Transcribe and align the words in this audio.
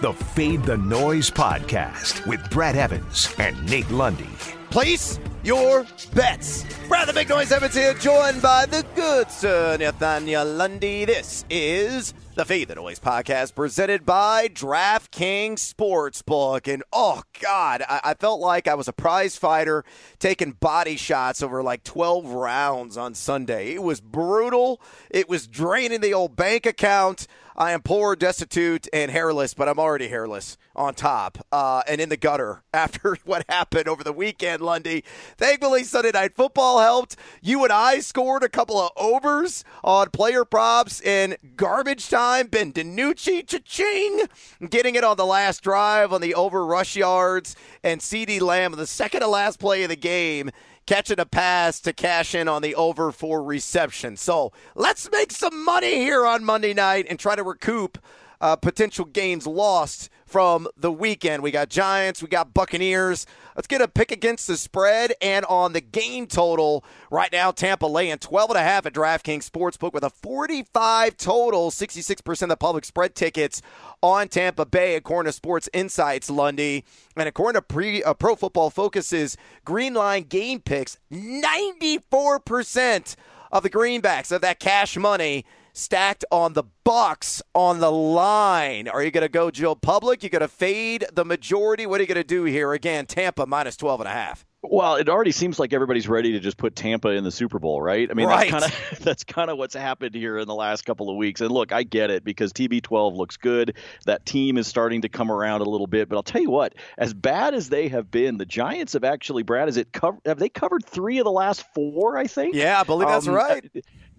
the 0.00 0.12
Fade 0.14 0.62
the 0.62 0.78
Noise 0.78 1.30
podcast 1.30 2.26
with 2.26 2.48
Brad 2.48 2.74
Evans 2.74 3.34
and 3.38 3.68
Nate 3.68 3.90
Lundy. 3.90 4.30
Place 4.70 5.20
your 5.42 5.84
bets. 6.14 6.64
Brad 6.88 7.06
the 7.06 7.12
Big 7.12 7.28
Noise 7.28 7.52
Evans 7.52 7.74
here, 7.74 7.92
joined 7.94 8.40
by 8.40 8.64
the 8.64 8.82
good 8.94 9.30
sir 9.30 9.76
Nathaniel 9.76 10.46
Lundy. 10.46 11.04
This 11.04 11.44
is 11.50 12.14
the 12.36 12.44
Fade 12.44 12.68
the 12.68 12.76
Noise 12.76 13.00
podcast 13.00 13.56
presented 13.56 14.06
by 14.06 14.46
DraftKings 14.46 15.56
Sportsbook. 15.56 16.72
And 16.72 16.84
oh, 16.92 17.22
God, 17.42 17.82
I-, 17.88 18.00
I 18.04 18.14
felt 18.14 18.40
like 18.40 18.68
I 18.68 18.74
was 18.74 18.86
a 18.86 18.92
prize 18.92 19.36
fighter 19.36 19.84
taking 20.20 20.52
body 20.52 20.96
shots 20.96 21.42
over 21.42 21.60
like 21.62 21.82
12 21.82 22.26
rounds 22.26 22.96
on 22.96 23.14
Sunday. 23.14 23.74
It 23.74 23.82
was 23.82 24.00
brutal, 24.00 24.80
it 25.10 25.28
was 25.28 25.48
draining 25.48 26.00
the 26.00 26.14
old 26.14 26.36
bank 26.36 26.66
account. 26.66 27.26
I 27.56 27.72
am 27.72 27.82
poor, 27.82 28.16
destitute, 28.16 28.86
and 28.90 29.10
hairless, 29.10 29.52
but 29.52 29.68
I'm 29.68 29.78
already 29.78 30.08
hairless 30.08 30.56
on 30.74 30.94
top 30.94 31.44
uh, 31.52 31.82
and 31.86 32.00
in 32.00 32.08
the 32.08 32.16
gutter 32.16 32.62
after 32.72 33.18
what 33.24 33.44
happened 33.50 33.86
over 33.86 34.02
the 34.02 34.14
weekend, 34.14 34.62
Lundy. 34.62 35.04
Thankfully, 35.36 35.84
Sunday 35.84 36.12
Night 36.12 36.34
Football 36.34 36.78
helped. 36.78 37.16
You 37.42 37.64
and 37.64 37.72
I 37.72 38.00
scored 38.00 38.44
a 38.44 38.48
couple 38.48 38.80
of 38.80 38.92
overs 38.96 39.64
on 39.84 40.08
player 40.10 40.44
props 40.46 41.02
in 41.02 41.36
garbage 41.56 42.08
time. 42.08 42.19
Ben 42.20 42.70
DiNucci, 42.72 43.46
cha-ching, 43.46 44.26
getting 44.68 44.94
it 44.94 45.04
on 45.04 45.16
the 45.16 45.24
last 45.24 45.62
drive 45.62 46.12
on 46.12 46.20
the 46.20 46.34
over 46.34 46.66
rush 46.66 46.94
yards, 46.94 47.56
and 47.82 48.00
CeeDee 48.00 48.42
Lamb, 48.42 48.72
the 48.72 48.86
second 48.86 49.20
to 49.20 49.26
last 49.26 49.58
play 49.58 49.84
of 49.84 49.88
the 49.88 49.96
game 49.96 50.50
catching 50.86 51.18
a 51.20 51.24
pass 51.24 51.80
to 51.80 51.92
cash 51.92 52.34
in 52.34 52.46
on 52.46 52.60
the 52.60 52.74
over 52.74 53.10
for 53.10 53.42
reception. 53.42 54.16
So 54.16 54.52
let's 54.74 55.10
make 55.10 55.32
some 55.32 55.64
money 55.64 55.94
here 55.94 56.26
on 56.26 56.44
Monday 56.44 56.74
night 56.74 57.06
and 57.08 57.18
try 57.18 57.36
to 57.36 57.42
recoup 57.42 57.96
uh, 58.40 58.56
potential 58.56 59.04
gains 59.04 59.46
lost 59.46 60.08
from 60.24 60.66
the 60.76 60.92
weekend. 60.92 61.42
We 61.42 61.50
got 61.50 61.68
Giants, 61.68 62.22
we 62.22 62.28
got 62.28 62.54
Buccaneers. 62.54 63.26
Let's 63.56 63.66
get 63.66 63.82
a 63.82 63.88
pick 63.88 64.12
against 64.12 64.46
the 64.46 64.56
spread 64.56 65.12
and 65.20 65.44
on 65.46 65.72
the 65.72 65.80
game 65.80 66.28
total. 66.28 66.84
Right 67.10 67.32
now, 67.32 67.50
Tampa 67.50 67.86
laying 67.86 68.18
12 68.18 68.50
and 68.50 68.58
a 68.58 68.62
half 68.62 68.86
at 68.86 68.94
DraftKings 68.94 69.50
Sportsbook 69.50 69.92
with 69.92 70.04
a 70.04 70.10
45 70.10 71.16
total, 71.16 71.70
66% 71.70 72.42
of 72.42 72.48
the 72.48 72.56
public 72.56 72.84
spread 72.84 73.16
tickets 73.16 73.60
on 74.02 74.28
Tampa 74.28 74.64
Bay, 74.64 74.94
according 74.94 75.28
to 75.28 75.36
Sports 75.36 75.68
Insights, 75.72 76.30
Lundy. 76.30 76.84
And 77.16 77.28
according 77.28 77.60
to 77.60 77.62
pre, 77.62 78.02
uh, 78.02 78.14
Pro 78.14 78.36
Football 78.36 78.70
Focus's 78.70 79.36
Green 79.64 79.94
Line 79.94 80.22
game 80.22 80.60
picks, 80.60 80.98
94% 81.12 83.16
of 83.52 83.64
the 83.64 83.70
greenbacks 83.70 84.30
of 84.30 84.42
that 84.42 84.60
cash 84.60 84.96
money 84.96 85.44
stacked 85.72 86.24
on 86.30 86.52
the 86.54 86.64
Bucks 86.84 87.42
on 87.54 87.80
the 87.80 87.92
line. 87.92 88.88
Are 88.88 89.02
you 89.02 89.10
going 89.10 89.22
to 89.22 89.28
go 89.28 89.50
Joe 89.50 89.74
Public? 89.74 90.22
You 90.22 90.28
going 90.28 90.40
to 90.40 90.48
fade 90.48 91.04
the 91.12 91.24
majority? 91.24 91.86
What 91.86 92.00
are 92.00 92.02
you 92.02 92.08
going 92.08 92.16
to 92.16 92.24
do 92.24 92.44
here? 92.44 92.72
Again, 92.72 93.06
Tampa 93.06 93.46
minus 93.46 93.76
12 93.76 94.00
and 94.00 94.08
a 94.08 94.12
half. 94.12 94.44
Well, 94.62 94.96
it 94.96 95.08
already 95.08 95.32
seems 95.32 95.58
like 95.58 95.72
everybody's 95.72 96.06
ready 96.06 96.32
to 96.32 96.40
just 96.40 96.58
put 96.58 96.76
Tampa 96.76 97.08
in 97.08 97.24
the 97.24 97.30
Super 97.30 97.58
Bowl, 97.58 97.80
right? 97.80 98.10
I 98.10 98.14
mean, 98.14 98.26
right. 98.26 98.50
that's 98.50 98.66
kind 98.68 98.92
of 98.92 99.04
that's 99.04 99.24
kind 99.24 99.50
of 99.50 99.56
what's 99.56 99.74
happened 99.74 100.14
here 100.14 100.36
in 100.38 100.46
the 100.46 100.54
last 100.54 100.84
couple 100.84 101.08
of 101.08 101.16
weeks. 101.16 101.40
And 101.40 101.50
look, 101.50 101.72
I 101.72 101.82
get 101.82 102.10
it 102.10 102.24
because 102.24 102.52
TB12 102.52 103.16
looks 103.16 103.38
good. 103.38 103.76
That 104.04 104.26
team 104.26 104.58
is 104.58 104.66
starting 104.66 105.00
to 105.02 105.08
come 105.08 105.30
around 105.30 105.62
a 105.62 105.64
little 105.64 105.86
bit, 105.86 106.10
but 106.10 106.16
I'll 106.16 106.22
tell 106.22 106.42
you 106.42 106.50
what, 106.50 106.74
as 106.98 107.14
bad 107.14 107.54
as 107.54 107.70
they 107.70 107.88
have 107.88 108.10
been, 108.10 108.36
the 108.36 108.44
Giants 108.44 108.92
have 108.92 109.04
actually 109.04 109.44
Brad, 109.44 109.68
is 109.68 109.78
it 109.78 109.92
cover, 109.92 110.18
have 110.26 110.38
they 110.38 110.50
covered 110.50 110.84
3 110.84 111.18
of 111.18 111.24
the 111.24 111.30
last 111.30 111.64
4, 111.74 112.18
I 112.18 112.26
think? 112.26 112.54
Yeah, 112.54 112.80
I 112.80 112.84
believe 112.84 113.08
that's 113.08 113.28
um, 113.28 113.34
right 113.34 113.70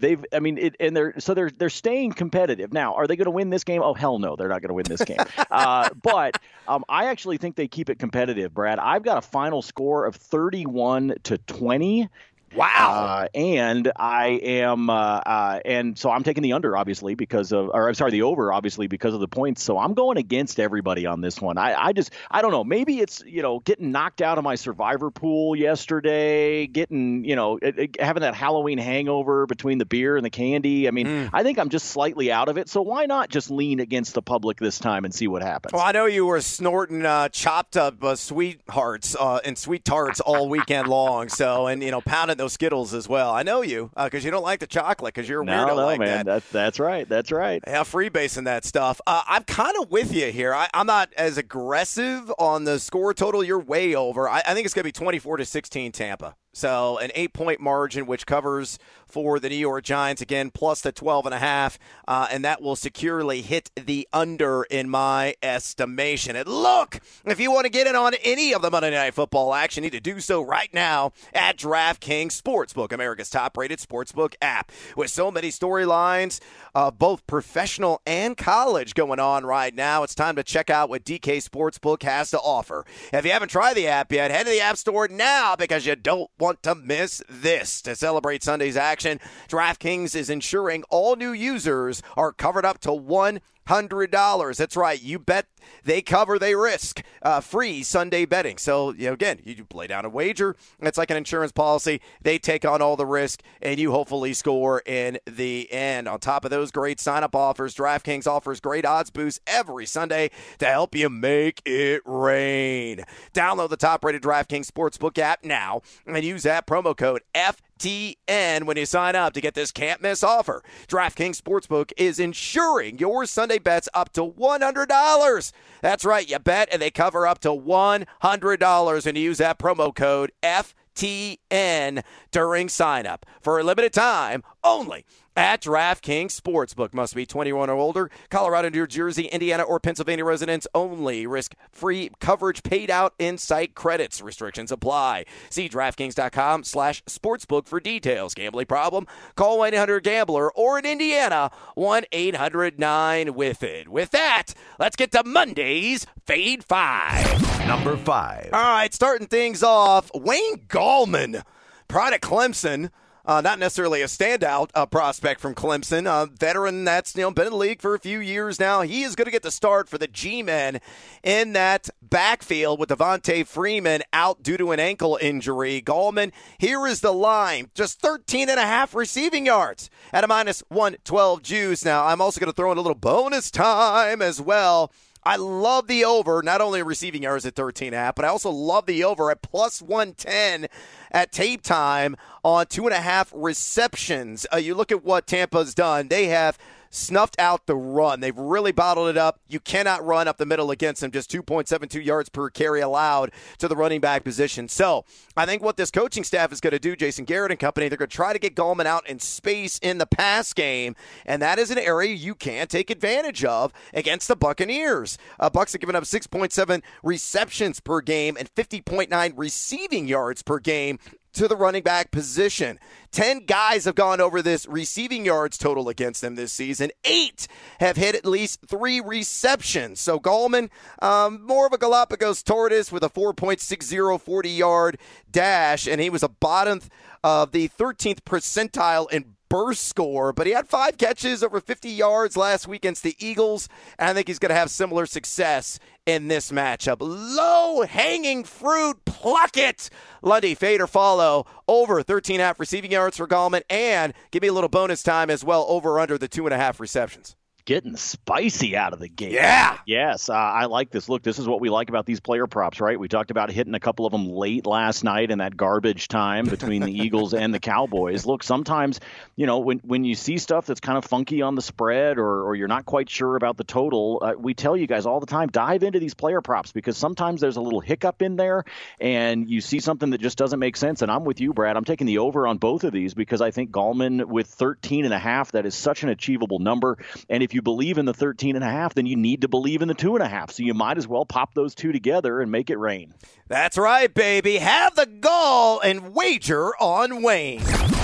they've 0.02 0.22
I 0.32 0.40
mean 0.40 0.58
it, 0.58 0.76
and 0.78 0.94
they're 0.94 1.18
so 1.18 1.32
they're 1.32 1.50
they're 1.50 1.70
staying 1.70 2.12
competitive. 2.12 2.72
Now, 2.72 2.94
are 2.94 3.06
they 3.06 3.16
going 3.16 3.24
to 3.26 3.30
win 3.30 3.48
this 3.48 3.64
game? 3.64 3.80
Oh 3.82 3.94
hell 3.94 4.18
no, 4.18 4.36
they're 4.36 4.48
not 4.48 4.60
going 4.60 4.68
to 4.68 4.74
win 4.74 4.84
this 4.86 5.02
game. 5.02 5.16
uh, 5.50 5.88
but 6.02 6.36
um, 6.68 6.84
I 6.90 7.06
actually 7.06 7.38
think 7.38 7.56
they 7.56 7.68
keep 7.68 7.88
it 7.88 7.98
competitive, 7.98 8.52
Brad. 8.52 8.78
I've 8.78 9.02
got 9.02 9.16
a 9.16 9.22
final 9.22 9.62
score 9.62 10.04
of 10.04 10.16
31 10.16 11.14
to 11.22 11.38
20 11.38 12.08
Wow. 12.54 13.24
Uh, 13.24 13.28
and 13.34 13.90
I 13.96 14.40
am, 14.42 14.90
uh, 14.90 14.94
uh, 14.94 15.60
and 15.64 15.98
so 15.98 16.10
I'm 16.10 16.22
taking 16.22 16.42
the 16.42 16.52
under, 16.52 16.76
obviously, 16.76 17.14
because 17.14 17.52
of, 17.52 17.70
or 17.72 17.88
I'm 17.88 17.94
sorry, 17.94 18.10
the 18.10 18.22
over, 18.22 18.52
obviously, 18.52 18.86
because 18.88 19.14
of 19.14 19.20
the 19.20 19.28
points. 19.28 19.62
So 19.62 19.78
I'm 19.78 19.94
going 19.94 20.18
against 20.18 20.60
everybody 20.60 21.06
on 21.06 21.20
this 21.22 21.40
one. 21.40 21.56
I, 21.56 21.74
I 21.74 21.92
just, 21.92 22.12
I 22.30 22.42
don't 22.42 22.50
know. 22.50 22.62
Maybe 22.62 23.00
it's, 23.00 23.22
you 23.26 23.40
know, 23.40 23.60
getting 23.60 23.90
knocked 23.90 24.20
out 24.20 24.36
of 24.36 24.44
my 24.44 24.56
survivor 24.56 25.10
pool 25.10 25.56
yesterday, 25.56 26.66
getting, 26.66 27.24
you 27.24 27.36
know, 27.36 27.58
it, 27.62 27.78
it, 27.78 28.00
having 28.00 28.20
that 28.20 28.34
Halloween 28.34 28.76
hangover 28.76 29.46
between 29.46 29.78
the 29.78 29.86
beer 29.86 30.16
and 30.16 30.24
the 30.24 30.30
candy. 30.30 30.88
I 30.88 30.90
mean, 30.90 31.06
mm. 31.06 31.30
I 31.32 31.42
think 31.42 31.58
I'm 31.58 31.70
just 31.70 31.86
slightly 31.86 32.30
out 32.30 32.48
of 32.48 32.58
it. 32.58 32.68
So 32.68 32.82
why 32.82 33.06
not 33.06 33.30
just 33.30 33.50
lean 33.50 33.80
against 33.80 34.12
the 34.12 34.22
public 34.22 34.58
this 34.58 34.78
time 34.78 35.06
and 35.06 35.14
see 35.14 35.26
what 35.26 35.42
happens? 35.42 35.72
Well, 35.72 35.82
I 35.82 35.92
know 35.92 36.04
you 36.04 36.26
were 36.26 36.40
snorting 36.42 37.06
uh, 37.06 37.30
chopped 37.30 37.78
up 37.78 38.04
uh, 38.04 38.14
sweethearts 38.14 39.16
uh, 39.18 39.40
and 39.42 39.56
sweet 39.56 39.84
tarts 39.86 40.20
all 40.20 40.50
weekend 40.50 40.88
long. 40.88 41.30
So, 41.30 41.66
and, 41.66 41.82
you 41.82 41.90
know, 41.90 42.02
pounding 42.02 42.41
those 42.42 42.52
Skittles 42.52 42.92
as 42.92 43.08
well. 43.08 43.30
I 43.30 43.42
know 43.42 43.62
you 43.62 43.90
because 43.96 44.24
uh, 44.24 44.26
you 44.26 44.30
don't 44.30 44.42
like 44.42 44.60
the 44.60 44.66
chocolate 44.66 45.14
because 45.14 45.28
you're 45.28 45.42
a 45.42 45.44
no, 45.44 45.52
weirdo 45.52 45.76
no, 45.76 45.86
like 45.86 45.98
man. 46.00 46.08
that. 46.08 46.26
That's 46.26 46.50
that's 46.50 46.80
right. 46.80 47.08
That's 47.08 47.30
right. 47.30 47.62
Yeah, 47.66 47.82
freebasing 47.84 48.44
that 48.44 48.64
stuff. 48.64 49.00
Uh, 49.06 49.22
I'm 49.26 49.44
kind 49.44 49.74
of 49.80 49.90
with 49.90 50.12
you 50.12 50.32
here. 50.32 50.54
I, 50.54 50.68
am 50.74 50.86
not 50.86 51.12
as 51.16 51.38
aggressive 51.38 52.32
on 52.38 52.64
the 52.64 52.78
score 52.78 53.14
total. 53.14 53.44
You're 53.44 53.60
way 53.60 53.94
over. 53.94 54.28
I, 54.28 54.42
I 54.46 54.54
think 54.54 54.64
it's 54.64 54.74
going 54.74 54.82
to 54.82 54.88
be 54.88 54.92
24 54.92 55.38
to 55.38 55.44
16 55.44 55.92
Tampa. 55.92 56.34
So 56.52 56.98
an 56.98 57.10
eight 57.14 57.32
point 57.32 57.60
margin, 57.60 58.06
which 58.06 58.26
covers 58.26 58.78
for 59.12 59.38
the 59.38 59.50
New 59.50 59.56
York 59.56 59.84
Giants 59.84 60.22
again, 60.22 60.50
plus 60.50 60.80
the 60.80 60.90
12 60.90 61.26
and 61.26 61.34
a 61.34 61.38
half, 61.38 61.78
uh, 62.08 62.28
and 62.30 62.44
that 62.44 62.62
will 62.62 62.76
securely 62.76 63.42
hit 63.42 63.70
the 63.76 64.08
under 64.12 64.62
in 64.64 64.88
my 64.88 65.34
estimation. 65.42 66.34
And 66.34 66.48
look, 66.48 66.98
if 67.26 67.38
you 67.38 67.52
want 67.52 67.66
to 67.66 67.70
get 67.70 67.86
in 67.86 67.94
on 67.94 68.14
any 68.24 68.54
of 68.54 68.62
the 68.62 68.70
Monday 68.70 68.90
Night 68.90 69.12
Football 69.12 69.52
action, 69.54 69.84
you 69.84 69.90
need 69.90 69.96
to 69.96 70.00
do 70.00 70.18
so 70.18 70.40
right 70.40 70.72
now 70.72 71.12
at 71.34 71.58
DraftKings 71.58 72.40
Sportsbook, 72.40 72.90
America's 72.90 73.28
top 73.28 73.56
rated 73.58 73.80
sportsbook 73.80 74.34
app. 74.40 74.72
With 74.96 75.10
so 75.10 75.30
many 75.30 75.50
storylines, 75.50 76.40
uh, 76.74 76.90
both 76.90 77.26
professional 77.26 78.00
and 78.06 78.34
college 78.36 78.94
going 78.94 79.20
on 79.20 79.44
right 79.44 79.74
now, 79.74 80.04
it's 80.04 80.14
time 80.14 80.36
to 80.36 80.42
check 80.42 80.70
out 80.70 80.88
what 80.88 81.04
DK 81.04 81.46
Sportsbook 81.46 82.02
has 82.02 82.30
to 82.30 82.38
offer. 82.38 82.86
If 83.12 83.26
you 83.26 83.32
haven't 83.32 83.50
tried 83.50 83.74
the 83.74 83.88
app 83.88 84.10
yet, 84.10 84.30
head 84.30 84.44
to 84.44 84.50
the 84.50 84.60
App 84.60 84.78
Store 84.78 85.06
now 85.06 85.54
because 85.54 85.84
you 85.84 85.96
don't 85.96 86.30
want 86.42 86.60
to 86.64 86.74
miss 86.74 87.22
this. 87.28 87.80
To 87.82 87.94
celebrate 87.94 88.42
Sunday's 88.42 88.76
action, 88.76 89.20
DraftKings 89.48 90.16
is 90.16 90.28
ensuring 90.28 90.82
all 90.90 91.14
new 91.14 91.30
users 91.30 92.02
are 92.16 92.32
covered 92.32 92.64
up 92.64 92.80
to 92.80 92.92
one 92.92 93.40
hundred 93.66 94.10
dollars. 94.10 94.58
That's 94.58 94.76
right. 94.76 95.00
You 95.00 95.18
bet 95.18 95.46
they 95.84 96.02
cover, 96.02 96.38
they 96.38 96.54
risk. 96.54 97.02
Uh, 97.22 97.40
free 97.40 97.82
Sunday 97.82 98.24
betting. 98.24 98.58
So 98.58 98.92
you 98.92 99.06
know, 99.06 99.12
again, 99.12 99.40
you 99.44 99.66
lay 99.72 99.86
down 99.86 100.04
a 100.04 100.08
wager. 100.08 100.56
It's 100.80 100.98
like 100.98 101.10
an 101.10 101.16
insurance 101.16 101.52
policy. 101.52 102.00
They 102.20 102.38
take 102.38 102.64
on 102.64 102.82
all 102.82 102.96
the 102.96 103.06
risk, 103.06 103.42
and 103.60 103.78
you 103.78 103.92
hopefully 103.92 104.32
score 104.32 104.82
in 104.86 105.18
the 105.26 105.70
end. 105.72 106.08
On 106.08 106.18
top 106.18 106.44
of 106.44 106.50
those 106.50 106.70
great 106.70 106.98
sign-up 107.00 107.34
offers, 107.34 107.74
DraftKings 107.74 108.26
offers 108.26 108.60
great 108.60 108.84
odds 108.84 109.10
boosts 109.10 109.40
every 109.46 109.86
Sunday 109.86 110.30
to 110.58 110.66
help 110.66 110.94
you 110.94 111.08
make 111.08 111.62
it 111.64 112.02
rain. 112.04 113.04
Download 113.32 113.68
the 113.68 113.76
top-rated 113.76 114.22
DraftKings 114.22 114.66
Sportsbook 114.66 115.18
app 115.18 115.44
now 115.44 115.82
and 116.06 116.22
use 116.24 116.42
that 116.42 116.66
promo 116.66 116.96
code 116.96 117.22
F. 117.34 117.60
TN 117.82 118.62
when 118.62 118.76
you 118.76 118.86
sign 118.86 119.16
up 119.16 119.32
to 119.32 119.40
get 119.40 119.54
this 119.54 119.72
can't 119.72 120.00
miss 120.00 120.22
offer. 120.22 120.62
DraftKings 120.86 121.40
Sportsbook 121.40 121.90
is 121.96 122.20
insuring 122.20 122.98
your 122.98 123.26
Sunday 123.26 123.58
bets 123.58 123.88
up 123.92 124.12
to 124.12 124.20
$100. 124.22 125.52
That's 125.80 126.04
right, 126.04 126.30
you 126.30 126.38
bet 126.38 126.68
and 126.70 126.80
they 126.80 126.92
cover 126.92 127.26
up 127.26 127.40
to 127.40 127.48
$100 127.48 129.06
and 129.06 129.18
you 129.18 129.24
use 129.24 129.38
that 129.38 129.58
promo 129.58 129.92
code 129.92 130.30
FTN 130.44 132.04
during 132.30 132.68
sign 132.68 133.04
up 133.04 133.26
for 133.40 133.58
a 133.58 133.64
limited 133.64 133.92
time 133.92 134.44
only 134.62 135.04
at 135.36 135.62
DraftKings 135.62 136.38
Sportsbook. 136.38 136.94
Must 136.94 137.14
be 137.14 137.26
21 137.26 137.70
or 137.70 137.74
older. 137.74 138.10
Colorado, 138.30 138.68
New 138.68 138.86
Jersey, 138.86 139.24
Indiana, 139.26 139.62
or 139.62 139.80
Pennsylvania 139.80 140.24
residents 140.24 140.66
only. 140.74 141.26
Risk 141.26 141.54
free 141.70 142.10
coverage 142.20 142.62
paid 142.62 142.90
out 142.90 143.14
in 143.18 143.38
site 143.38 143.74
credits. 143.74 144.20
Restrictions 144.20 144.72
apply. 144.72 145.24
See 145.50 145.68
DraftKings.com 145.68 146.64
slash 146.64 147.02
sportsbook 147.04 147.66
for 147.66 147.80
details. 147.80 148.34
Gambling 148.34 148.66
problem? 148.66 149.06
Call 149.34 149.58
1 149.58 149.74
800 149.74 150.02
Gambler 150.02 150.52
or 150.52 150.78
in 150.78 150.86
Indiana, 150.86 151.50
1 151.74 152.04
800 152.12 152.78
9 152.78 153.34
with 153.34 153.62
it. 153.62 153.88
With 153.88 154.10
that, 154.10 154.54
let's 154.78 154.96
get 154.96 155.12
to 155.12 155.24
Monday's 155.24 156.06
Fade 156.26 156.64
5. 156.64 157.66
Number 157.66 157.96
5. 157.96 158.50
All 158.52 158.60
right, 158.60 158.92
starting 158.92 159.26
things 159.26 159.62
off, 159.62 160.10
Wayne 160.14 160.66
Gallman, 160.66 161.42
product 161.88 162.24
Clemson. 162.24 162.90
Uh, 163.24 163.40
not 163.40 163.58
necessarily 163.58 164.02
a 164.02 164.06
standout 164.06 164.70
uh, 164.74 164.84
prospect 164.84 165.40
from 165.40 165.54
Clemson, 165.54 166.06
a 166.06 166.26
veteran 166.26 166.84
that's 166.84 167.14
you 167.14 167.22
know 167.22 167.30
been 167.30 167.46
in 167.46 167.52
the 167.52 167.56
league 167.56 167.80
for 167.80 167.94
a 167.94 168.00
few 168.00 168.18
years 168.18 168.58
now. 168.58 168.82
He 168.82 169.02
is 169.02 169.14
going 169.14 169.26
to 169.26 169.30
get 169.30 169.42
the 169.42 169.50
start 169.52 169.88
for 169.88 169.96
the 169.96 170.08
G-men 170.08 170.80
in 171.22 171.52
that 171.52 171.88
backfield 172.02 172.80
with 172.80 172.88
Devonta 172.88 173.46
Freeman 173.46 174.02
out 174.12 174.42
due 174.42 174.56
to 174.56 174.72
an 174.72 174.80
ankle 174.80 175.18
injury. 175.20 175.80
Gallman, 175.80 176.32
here 176.58 176.84
is 176.86 177.00
the 177.00 177.12
line, 177.12 177.70
just 177.74 178.00
13 178.00 178.48
and 178.48 178.58
a 178.58 178.66
half 178.66 178.94
receiving 178.94 179.46
yards 179.46 179.88
at 180.12 180.24
a 180.24 180.28
minus 180.28 180.64
112 180.68 181.42
juice. 181.42 181.84
Now 181.84 182.06
I'm 182.06 182.20
also 182.20 182.40
going 182.40 182.50
to 182.50 182.56
throw 182.56 182.72
in 182.72 182.78
a 182.78 182.82
little 182.82 182.94
bonus 182.96 183.50
time 183.50 184.20
as 184.20 184.40
well 184.40 184.90
I 185.24 185.36
love 185.36 185.86
the 185.86 186.04
over, 186.04 186.42
not 186.42 186.60
only 186.60 186.82
receiving 186.82 187.22
yards 187.22 187.46
at 187.46 187.54
13 187.54 187.92
half, 187.92 188.16
but 188.16 188.24
I 188.24 188.28
also 188.28 188.50
love 188.50 188.86
the 188.86 189.04
over 189.04 189.30
at 189.30 189.40
plus 189.42 189.80
110 189.80 190.66
at 191.12 191.30
tape 191.30 191.62
time 191.62 192.16
on 192.42 192.66
two 192.66 192.86
and 192.86 192.94
a 192.94 193.00
half 193.00 193.32
receptions. 193.34 194.46
Uh, 194.52 194.56
you 194.56 194.74
look 194.74 194.90
at 194.90 195.04
what 195.04 195.26
Tampa's 195.26 195.74
done. 195.74 196.08
They 196.08 196.26
have 196.26 196.58
snuffed 196.92 197.38
out 197.40 197.66
the 197.66 197.74
run. 197.74 198.20
They've 198.20 198.36
really 198.36 198.70
bottled 198.70 199.08
it 199.08 199.16
up. 199.16 199.40
You 199.48 199.58
cannot 199.58 200.04
run 200.04 200.28
up 200.28 200.36
the 200.36 200.46
middle 200.46 200.70
against 200.70 201.00
them. 201.00 201.10
Just 201.10 201.30
2.72 201.30 202.04
yards 202.04 202.28
per 202.28 202.50
carry 202.50 202.80
allowed 202.80 203.32
to 203.58 203.66
the 203.66 203.74
running 203.74 204.00
back 204.00 204.22
position. 204.22 204.68
So 204.68 205.04
I 205.36 205.46
think 205.46 205.62
what 205.62 205.76
this 205.76 205.90
coaching 205.90 206.22
staff 206.22 206.52
is 206.52 206.60
going 206.60 206.72
to 206.72 206.78
do, 206.78 206.94
Jason 206.94 207.24
Garrett 207.24 207.50
and 207.50 207.58
company, 207.58 207.88
they're 207.88 207.98
going 207.98 208.10
to 208.10 208.16
try 208.16 208.32
to 208.32 208.38
get 208.38 208.54
Gallman 208.54 208.86
out 208.86 209.08
in 209.08 209.18
space 209.18 209.78
in 209.78 209.98
the 209.98 210.06
pass 210.06 210.52
game, 210.52 210.94
and 211.24 211.40
that 211.40 211.58
is 211.58 211.70
an 211.70 211.78
area 211.78 212.14
you 212.14 212.34
can 212.34 212.66
take 212.66 212.90
advantage 212.90 213.44
of 213.44 213.72
against 213.94 214.28
the 214.28 214.36
Buccaneers. 214.36 215.16
Uh, 215.40 215.48
Bucks 215.48 215.72
have 215.72 215.80
given 215.80 215.96
up 215.96 216.04
6.7 216.04 216.82
receptions 217.02 217.80
per 217.80 218.00
game 218.00 218.36
and 218.38 218.54
50.9 218.54 219.32
receiving 219.36 220.06
yards 220.06 220.42
per 220.42 220.58
game 220.58 220.98
to 221.34 221.48
the 221.48 221.56
running 221.56 221.82
back 221.82 222.10
position. 222.10 222.78
10 223.10 223.44
guys 223.46 223.84
have 223.84 223.94
gone 223.94 224.20
over 224.20 224.42
this 224.42 224.66
receiving 224.66 225.24
yards 225.24 225.58
total 225.58 225.88
against 225.88 226.20
them 226.20 226.34
this 226.34 226.52
season. 226.52 226.90
Eight 227.04 227.46
have 227.80 227.96
hit 227.96 228.14
at 228.14 228.24
least 228.24 228.60
three 228.66 229.00
receptions. 229.00 230.00
So 230.00 230.18
Gallman, 230.18 230.70
um, 231.00 231.44
more 231.44 231.66
of 231.66 231.72
a 231.72 231.78
Galapagos 231.78 232.42
tortoise 232.42 232.90
with 232.90 233.02
a 233.02 233.10
4.60 233.10 234.20
40 234.20 234.50
yard 234.50 234.98
dash, 235.30 235.86
and 235.86 236.00
he 236.00 236.10
was 236.10 236.22
a 236.22 236.28
bottom 236.28 236.80
of 237.22 237.52
the 237.52 237.68
13th 237.68 238.20
percentile 238.22 239.10
in 239.10 239.36
burst 239.52 239.84
score, 239.86 240.32
but 240.32 240.46
he 240.46 240.54
had 240.54 240.66
five 240.66 240.96
catches 240.96 241.42
over 241.42 241.60
50 241.60 241.90
yards 241.90 242.38
last 242.38 242.66
week 242.66 242.80
against 242.80 243.02
the 243.02 243.14
Eagles, 243.18 243.68
and 243.98 244.08
I 244.08 244.14
think 244.14 244.26
he's 244.26 244.38
going 244.38 244.48
to 244.48 244.54
have 244.54 244.70
similar 244.70 245.04
success 245.04 245.78
in 246.06 246.28
this 246.28 246.50
matchup. 246.50 246.98
Low 247.00 247.82
hanging 247.82 248.44
fruit, 248.44 249.04
pluck 249.04 249.56
it. 249.56 249.88
Lundy, 250.22 250.54
fade 250.54 250.80
or 250.80 250.86
follow 250.86 251.46
over 251.68 252.02
13 252.02 252.40
half 252.40 252.58
receiving 252.58 252.92
yards 252.92 253.16
for 253.16 253.26
Gallman, 253.26 253.62
and 253.70 254.12
give 254.30 254.42
me 254.42 254.48
a 254.48 254.52
little 254.52 254.68
bonus 254.68 255.02
time 255.02 255.30
as 255.30 255.44
well 255.44 255.64
over 255.68 255.98
under 255.98 256.18
the 256.18 256.28
two 256.28 256.46
and 256.46 256.54
a 256.54 256.58
half 256.58 256.80
receptions 256.80 257.36
getting 257.64 257.96
spicy 257.96 258.76
out 258.76 258.92
of 258.92 258.98
the 258.98 259.08
gate. 259.08 259.32
Yeah. 259.32 259.78
Yes, 259.86 260.28
uh, 260.28 260.34
I 260.34 260.66
like 260.66 260.90
this. 260.90 261.08
Look, 261.08 261.22
this 261.22 261.38
is 261.38 261.46
what 261.46 261.60
we 261.60 261.70
like 261.70 261.88
about 261.88 262.06
these 262.06 262.20
player 262.20 262.46
props, 262.46 262.80
right? 262.80 262.98
We 262.98 263.08
talked 263.08 263.30
about 263.30 263.50
hitting 263.50 263.74
a 263.74 263.80
couple 263.80 264.06
of 264.06 264.12
them 264.12 264.28
late 264.28 264.66
last 264.66 265.04
night 265.04 265.30
in 265.30 265.38
that 265.38 265.56
garbage 265.56 266.08
time 266.08 266.46
between 266.46 266.82
the 266.82 266.92
Eagles 267.02 267.34
and 267.34 267.52
the 267.52 267.60
Cowboys. 267.60 268.26
Look, 268.26 268.42
sometimes, 268.42 269.00
you 269.36 269.46
know, 269.46 269.58
when 269.58 269.78
when 269.78 270.04
you 270.04 270.14
see 270.14 270.38
stuff 270.38 270.66
that's 270.66 270.80
kind 270.80 270.98
of 270.98 271.04
funky 271.04 271.42
on 271.42 271.54
the 271.54 271.62
spread 271.62 272.18
or, 272.18 272.48
or 272.48 272.54
you're 272.54 272.68
not 272.68 272.86
quite 272.86 273.10
sure 273.10 273.36
about 273.36 273.56
the 273.56 273.64
total, 273.64 274.20
uh, 274.22 274.34
we 274.36 274.54
tell 274.54 274.76
you 274.76 274.86
guys 274.86 275.06
all 275.06 275.20
the 275.20 275.26
time, 275.26 275.48
dive 275.48 275.82
into 275.82 275.98
these 275.98 276.14
player 276.14 276.40
props 276.40 276.72
because 276.72 276.96
sometimes 276.96 277.40
there's 277.40 277.56
a 277.56 277.60
little 277.60 277.80
hiccup 277.80 278.22
in 278.22 278.36
there 278.36 278.64
and 279.00 279.50
you 279.50 279.60
see 279.60 279.80
something 279.80 280.10
that 280.10 280.20
just 280.20 280.38
doesn't 280.38 280.58
make 280.58 280.76
sense. 280.76 281.02
And 281.02 281.10
I'm 281.10 281.24
with 281.24 281.40
you, 281.40 281.52
Brad. 281.52 281.76
I'm 281.76 281.84
taking 281.84 282.06
the 282.06 282.18
over 282.18 282.46
on 282.46 282.58
both 282.58 282.84
of 282.84 282.92
these 282.92 283.14
because 283.14 283.40
I 283.40 283.50
think 283.50 283.70
Gallman 283.70 284.24
with 284.24 284.46
13 284.46 285.04
and 285.04 285.14
a 285.14 285.18
half, 285.18 285.52
that 285.52 285.66
is 285.66 285.74
such 285.74 286.02
an 286.02 286.08
achievable 286.08 286.58
number. 286.58 286.98
And 287.28 287.42
if 287.42 287.51
if 287.52 287.54
you 287.54 287.60
believe 287.60 287.98
in 287.98 288.06
the 288.06 288.14
13 288.14 288.56
and 288.56 288.64
a 288.64 288.66
half, 288.66 288.94
then 288.94 289.04
you 289.04 289.14
need 289.14 289.42
to 289.42 289.48
believe 289.48 289.82
in 289.82 289.88
the 289.88 289.92
two 289.92 290.16
and 290.16 290.22
a 290.22 290.28
half. 290.28 290.50
So 290.52 290.62
you 290.62 290.72
might 290.72 290.96
as 290.96 291.06
well 291.06 291.26
pop 291.26 291.52
those 291.52 291.74
two 291.74 291.92
together 291.92 292.40
and 292.40 292.50
make 292.50 292.70
it 292.70 292.78
rain. 292.78 293.12
That's 293.46 293.76
right, 293.76 294.12
baby. 294.12 294.56
Have 294.56 294.96
the 294.96 295.04
gall 295.04 295.78
and 295.80 296.14
wager 296.14 296.74
on 296.80 297.22
Wayne. 297.22 297.60